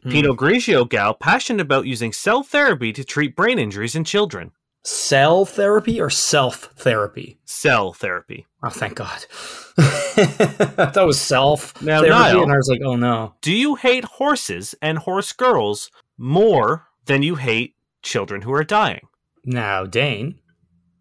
[0.04, 0.12] Hmm.
[0.12, 4.52] Pinot Grigio gal, passionate about using cell therapy to treat brain injuries in children.
[4.86, 7.40] Cell therapy or self therapy?
[7.46, 8.46] Cell therapy.
[8.64, 9.26] Oh, thank God.
[9.78, 13.34] that was self Now, therapy, Niall- and I was like, oh no.
[13.42, 19.08] Do you hate horses and horse girls more than you hate children who are dying?
[19.46, 20.40] Now, Dane,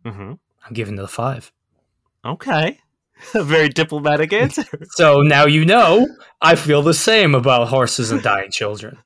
[0.07, 1.53] hmm I'm giving it a five.
[2.24, 2.78] Okay.
[3.35, 4.64] A very diplomatic answer.
[4.91, 6.09] So now you know
[6.41, 8.99] I feel the same about horses and dying children.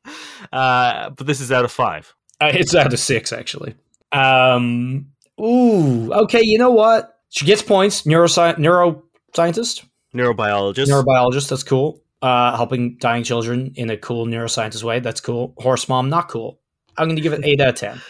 [0.52, 2.14] Uh, but this is out of five.
[2.40, 3.74] Uh, it's out of six, actually.
[4.16, 5.06] Um,
[5.40, 6.40] ooh, okay.
[6.42, 7.18] You know what?
[7.30, 8.02] She gets points.
[8.02, 10.86] Neurosci- neuroscientist, Neurobiologist.
[10.88, 11.48] neurobiologist.
[11.50, 12.02] That's cool.
[12.22, 15.00] Uh, helping dying children in a cool neuroscientist way.
[15.00, 15.54] That's cool.
[15.58, 16.60] Horse mom, not cool.
[16.96, 18.00] I'm going to give it eight out of ten.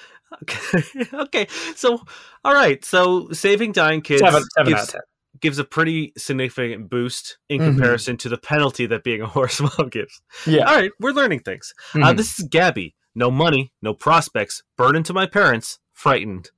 [0.42, 1.06] okay.
[1.14, 1.46] okay.
[1.74, 2.00] So,
[2.44, 2.84] all right.
[2.84, 5.00] So, saving dying kids Seven, seven gives, out of ten.
[5.40, 7.64] gives a pretty significant boost in Mhm.
[7.72, 10.20] comparison to the penalty that being a horse mom gives.
[10.46, 10.64] Yeah.
[10.68, 10.92] All right.
[11.00, 11.74] We're learning things.
[11.94, 12.16] Uh, Mhm.
[12.16, 12.94] this is Gabby.
[13.16, 16.50] No money, no prospects, burden to my parents, frightened.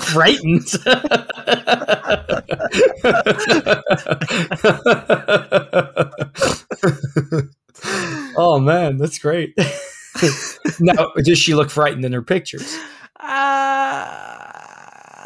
[0.00, 0.66] Frightened.
[8.36, 9.54] oh man, that's great.
[10.80, 12.76] now, does she look frightened in her pictures?
[13.18, 13.24] Uh,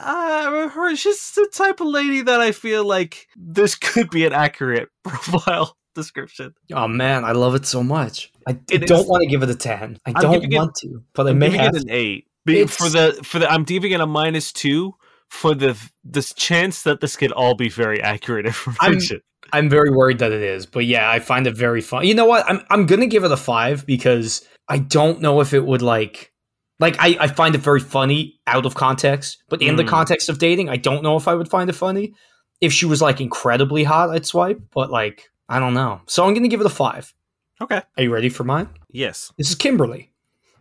[0.02, 4.32] uh, her, she's the type of lady that I feel like this could be an
[4.32, 6.54] accurate profile description.
[6.72, 8.32] Oh man, I love it so much.
[8.46, 9.98] I, I It don't is- want to give it a ten.
[10.06, 11.74] I I'm don't giving it- want to, but I I'm may giving have.
[11.76, 13.50] it an eight Be- for the for the.
[13.50, 14.94] I'm giving it a minus two
[15.28, 19.20] for the this chance that this could all be very accurate information.
[19.52, 22.06] I'm very worried that it is, but yeah, I find it very fun.
[22.06, 22.44] You know what?
[22.48, 26.32] I'm I'm gonna give it a five because I don't know if it would like
[26.78, 29.88] like I, I find it very funny out of context, but in the Mm.
[29.88, 32.14] context of dating, I don't know if I would find it funny.
[32.60, 36.00] If she was like incredibly hot, I'd swipe, but like I don't know.
[36.06, 37.12] So I'm gonna give it a five.
[37.60, 37.82] okay.
[37.96, 38.68] Are you ready for mine?
[38.90, 39.32] Yes.
[39.36, 40.12] This is Kimberly,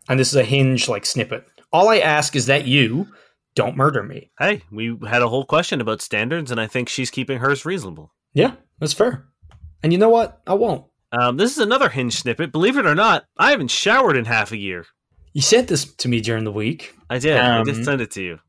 [0.10, 1.46] and this is a hinge like snippet.
[1.72, 3.08] All I ask is that you
[3.56, 4.32] don't murder me.
[4.40, 8.14] Hey, we had a whole question about standards, and I think she's keeping hers reasonable.
[8.34, 9.26] Yeah, that's fair.
[9.84, 10.42] And you know what?
[10.48, 10.86] I won't.
[11.12, 12.52] Um, this is another hinge snippet.
[12.52, 14.86] Believe it or not, I haven't showered in half a year.
[15.34, 16.94] You sent this to me during the week.
[17.10, 17.38] I did.
[17.38, 18.40] I Um, just sent it to you.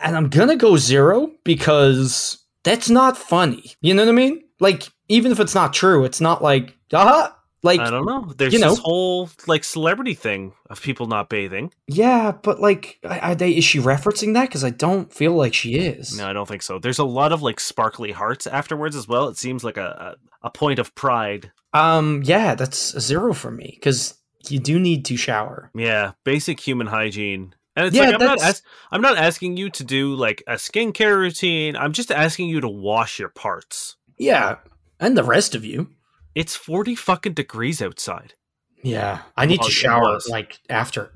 [0.00, 3.72] and I'm gonna go zero because that's not funny.
[3.80, 4.42] You know what I mean?
[4.60, 8.32] Like, even if it's not true, it's not like, aha, like, I don't know.
[8.36, 8.70] There's you know.
[8.70, 11.72] this whole like celebrity thing of people not bathing.
[11.86, 13.50] yeah, but like, are they?
[13.52, 14.48] Is she referencing that?
[14.48, 16.16] Because I don't feel like she is.
[16.16, 16.78] No, I don't think so.
[16.78, 19.28] There's a lot of like sparkly hearts afterwards as well.
[19.28, 21.52] It seems like a a, a point of pride.
[21.72, 24.14] Um, yeah, that's a zero for me because
[24.48, 25.70] you do need to shower.
[25.74, 27.54] Yeah, basic human hygiene.
[27.76, 30.54] And it's Yeah, like I'm not as- I'm not asking you to do like a
[30.54, 31.76] skincare routine.
[31.76, 33.96] I'm just asking you to wash your parts.
[34.18, 34.56] Yeah,
[34.98, 35.90] and the rest of you.
[36.34, 38.34] It's 40 fucking degrees outside.
[38.82, 41.12] Yeah, I need Oh, to shower like after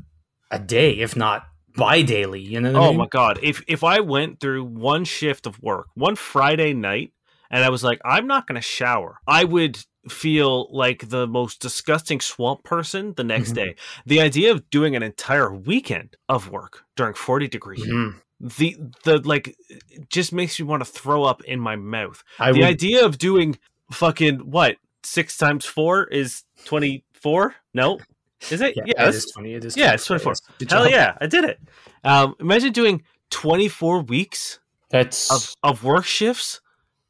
[0.50, 1.46] a day, if not
[1.76, 2.40] bi-daily.
[2.40, 2.98] You know what I Oh mean?
[2.98, 3.38] my god!
[3.42, 7.12] If if I went through one shift of work, one Friday night,
[7.50, 9.78] and I was like, I'm not going to shower, I would
[10.10, 13.54] feel like the most disgusting swamp person the next Mhm.
[13.54, 13.74] day.
[14.04, 17.86] The idea of doing an entire weekend of work during 40 degrees.
[17.86, 18.20] Mhm.
[18.40, 19.56] the the like
[20.10, 22.22] just makes me want to throw up in my mouth.
[22.38, 22.68] I the would.
[22.68, 23.56] idea of doing
[23.92, 27.54] fucking what six times four is 24?
[27.74, 27.98] No,
[28.50, 28.74] is it?
[28.76, 29.54] yeah, yeah it is twenty.
[29.54, 29.76] It is.
[29.76, 30.34] yeah, it's 24.
[30.58, 31.58] Good Hell yeah, I did it.
[32.02, 34.58] Um, imagine doing 24 weeks
[34.90, 36.60] That's of, of work shifts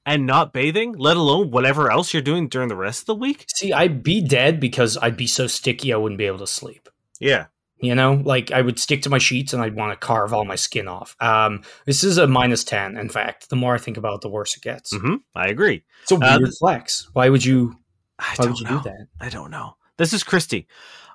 [0.07, 3.47] and not bathing, let alone whatever else you're doing during the rest of the week.
[3.49, 6.89] See, I'd be dead because I'd be so sticky I wouldn't be able to sleep.
[7.21, 7.47] Yeah.
[7.81, 10.45] You know, like I would stick to my sheets and I'd want to carve all
[10.45, 11.17] my skin off.
[11.21, 12.97] Um, this is a minus ten.
[12.97, 14.95] In fact, the more I think about it, the worse it gets.
[14.97, 15.85] hmm I agree.
[16.03, 17.09] It's a Uh, weird flex.
[17.13, 17.77] Why would you?
[18.19, 18.83] I Why don't would you know.
[18.83, 19.07] do that?
[19.21, 19.77] I don't know.
[19.97, 20.67] This is Christy.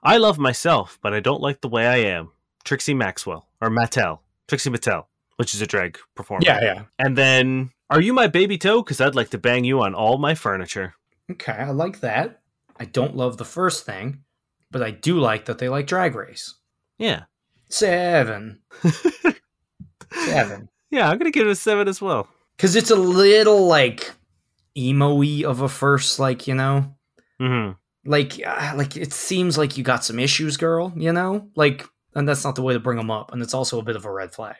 [0.03, 2.31] I love myself, but I don't like the way I am.
[2.63, 5.05] Trixie Maxwell or Mattel, Trixie Mattel,
[5.37, 6.43] which is a drag performer.
[6.45, 6.83] Yeah, yeah.
[6.97, 8.81] And then, are you my baby toe?
[8.81, 10.93] Because I'd like to bang you on all my furniture.
[11.31, 12.41] Okay, I like that.
[12.79, 14.23] I don't love the first thing,
[14.71, 16.55] but I do like that they like Drag Race.
[16.97, 17.23] Yeah.
[17.69, 18.61] Seven,
[20.25, 20.69] seven.
[20.89, 22.27] Yeah, I'm gonna give it a seven as well.
[22.57, 24.11] Because it's a little like
[24.87, 26.95] emo-y of a first, like you know,
[27.39, 27.71] hmm
[28.05, 30.93] like uh, like it seems like you got some issues, girl.
[30.95, 33.79] You know, like, and that's not the way to bring them up, and it's also
[33.79, 34.55] a bit of a red flag.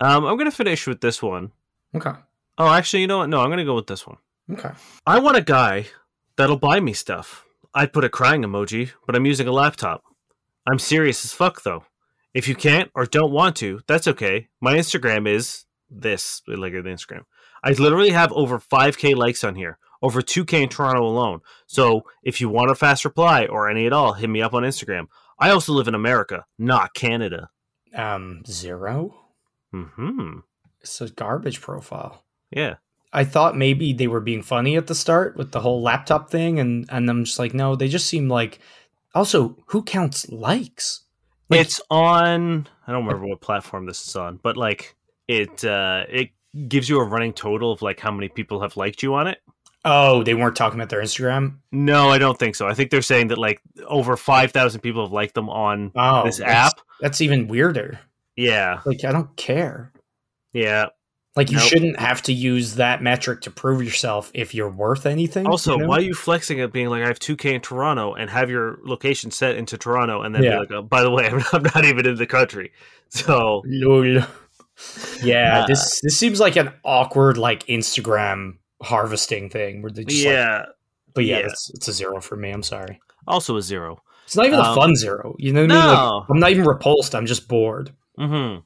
[0.00, 1.52] Um, I'm gonna finish with this one.
[1.94, 2.12] Okay,
[2.58, 3.28] Oh, actually, you know what?
[3.28, 4.18] No, I'm gonna go with this one.
[4.52, 4.70] okay.
[5.06, 5.86] I want a guy
[6.36, 7.44] that'll buy me stuff.
[7.74, 10.02] I'd put a crying emoji, but I'm using a laptop.
[10.70, 11.84] I'm serious as fuck though.
[12.34, 14.48] If you can't or don't want to, that's okay.
[14.60, 16.42] My Instagram is this.
[16.46, 17.24] Look at the Instagram.
[17.62, 21.40] I literally have over 5k likes on here, over 2k in Toronto alone.
[21.66, 24.62] So if you want a fast reply or any at all, hit me up on
[24.64, 25.06] Instagram.
[25.38, 27.50] I also live in America, not Canada.
[27.94, 29.14] Um, zero.
[29.72, 30.38] Hmm.
[30.80, 32.24] It's a garbage profile.
[32.50, 32.76] Yeah.
[33.12, 36.58] I thought maybe they were being funny at the start with the whole laptop thing,
[36.58, 38.58] and and I'm just like, no, they just seem like.
[39.14, 41.00] Also, who counts likes?
[41.50, 44.96] Like- it's on i don't remember what platform this is on but like
[45.28, 46.30] it uh it
[46.68, 49.38] gives you a running total of like how many people have liked you on it
[49.84, 51.56] Oh, they weren't talking about their Instagram.
[51.72, 55.12] no i don't think so i think they're saying that like over 5000 people have
[55.12, 57.98] liked them on Oh, this app That's even weirder.
[58.36, 59.92] yeah Like, I don't care.
[60.52, 60.86] yeah
[61.34, 61.66] Like, you Nope.
[61.66, 65.46] shouldn't have to use that metric to prove yourself if you're worth anything.
[65.46, 65.88] also you know?
[65.88, 68.78] why are you flexing at being like i have 2k in toronto and have your
[68.84, 70.50] location set into toronto and then Yeah.
[70.52, 72.70] be like oh, by the way I'm, I'm not even in the country
[73.08, 74.22] so Lol.
[75.22, 80.24] Yeah, Uh, this this seems like an awkward like Instagram harvesting thing where they just
[80.24, 80.64] like, yeah
[81.14, 81.46] but yeah, yeah.
[81.46, 82.50] It's, it's a zero for me.
[82.50, 83.00] I'm sorry.
[83.26, 85.34] also a zero It's not even a Um, fun zero.
[85.38, 85.86] You know what I mean?
[85.88, 87.14] Like, I'm not even repulsed.
[87.14, 87.90] I'm just bored.
[88.18, 88.56] hmm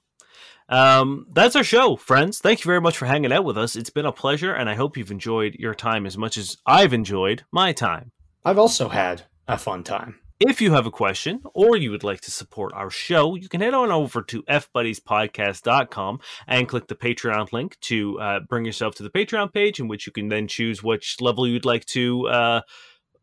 [0.68, 2.38] Um, that's our show, friends.
[2.38, 3.76] Thank you very much for hanging out with us.
[3.76, 6.92] It's been a pleasure, and I hope you've enjoyed your time as much as I've
[6.92, 8.12] enjoyed my time.
[8.44, 10.18] I've also had a fun time.
[10.38, 13.62] If you have a question or you would like to support our show, you can
[13.62, 19.02] head on over to fbuddiespodcast.com and click the Patreon link to uh, bring yourself to
[19.02, 22.60] the Patreon page, in which you can then choose which level you'd like to uh,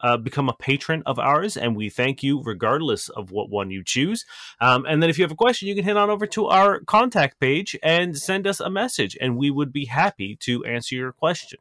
[0.01, 1.55] uh, become a patron of ours.
[1.55, 4.25] And we thank you regardless of what one you choose.
[4.59, 6.79] Um, and then if you have a question, you can head on over to our
[6.79, 11.11] contact page and send us a message, and we would be happy to answer your
[11.11, 11.59] question.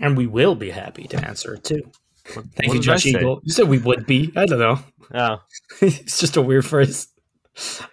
[0.00, 1.90] And we will be happy to answer it too.
[2.28, 3.06] Thank What you, Josh?
[3.06, 3.40] Eagle.
[3.44, 4.32] You said we would be.
[4.36, 4.78] I don't know.
[5.14, 5.36] Oh,
[5.80, 7.06] it's just a weird phrase.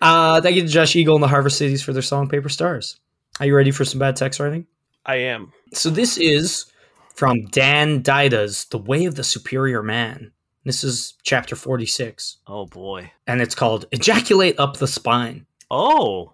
[0.01, 2.99] Uh, thank you to Josh Eagle and the Harvest Cities for their song Paper Stars.
[3.39, 4.65] Are you ready for some bad text writing?
[5.05, 5.53] I am.
[5.73, 6.65] So this is
[7.13, 10.31] from Dan Deida's The Way of the Superior Man.
[10.65, 13.11] This is chapter 46, Oh boy.
[13.27, 15.45] and it's called Ejaculate Up the Spine.
[15.69, 16.33] Oh.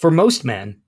[0.00, 0.80] For most men,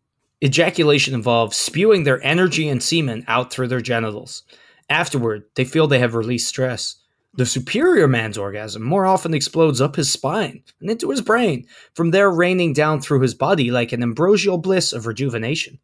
[0.42, 4.42] ejaculation involves spewing their energy and semen out through their genitals.
[4.91, 6.97] Afterward, they feel they have released stress.
[7.34, 12.11] The superior man's orgasm more often explodes up his spine and into his brain, from
[12.11, 15.78] there raining down through his body like an ambrosial bliss of rejuvenation.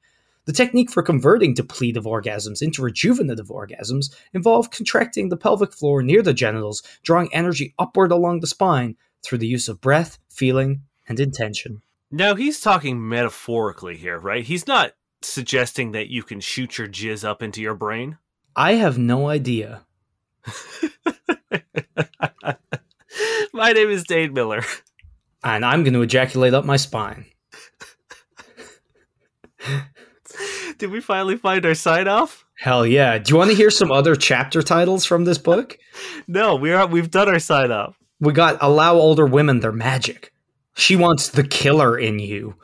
[0.46, 6.20] The technique for converting depletive orgasms into rejuvenative orgasms involves contracting the pelvic floor near
[6.20, 11.20] the genitals, drawing energy upward along the spine through the use of breath, feeling, and
[11.20, 11.80] intention.
[12.10, 14.44] Now he's talking metaphorically here, right?
[14.44, 14.92] He's not
[15.22, 18.18] suggesting that you can shoot your jizz up into your brain.
[18.56, 19.82] I have no idea.
[23.52, 24.62] My name is Dane Miller.
[25.44, 27.26] and I'm going to ejaculate up my spine.
[30.78, 32.44] Did we finally find our sign off?
[32.58, 33.18] Hell yeah.
[33.18, 35.78] Do you want to hear some other chapter titles from this book?
[36.28, 37.96] No, we are we've done our sign off.
[38.20, 40.30] We got Allow Older Women Their Magic.
[40.74, 42.56] She wants the killer in you.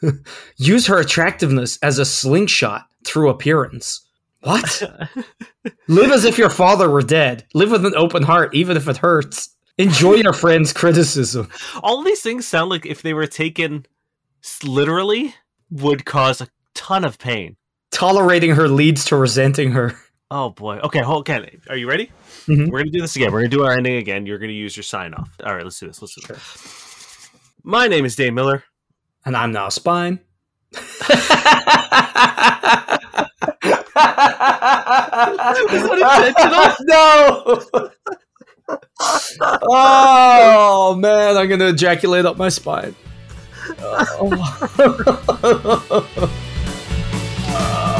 [0.56, 4.05] Use her attractiveness as a slingshot through appearance.
[4.46, 4.80] What?
[5.88, 7.44] Live as if your father were dead.
[7.52, 9.56] Live with an open heart, even if it hurts.
[9.76, 11.50] Enjoy your friend's criticism.
[11.82, 13.86] All these things sound like if they were taken
[14.62, 15.34] literally
[15.68, 17.56] would cause a ton of pain.
[17.90, 19.96] Tolerating her leads to resenting her.
[20.30, 20.78] Oh boy.
[20.78, 21.58] Okay, hold okay.
[21.68, 22.12] Are you ready?
[22.46, 22.70] Mhm.
[22.70, 23.32] We're gonna do this again.
[23.32, 24.26] We're gonna do our ending again.
[24.26, 25.34] You're gonna use your sign off.
[25.44, 26.00] All right, let's do this.
[26.00, 27.30] Let's do this.
[27.64, 28.62] My name is Dane Miller.
[29.24, 30.20] And I'm now spine.
[36.82, 37.58] no.
[39.40, 42.94] oh man, I'm gonna ejaculate up my spine.
[44.18, 44.32] Oh.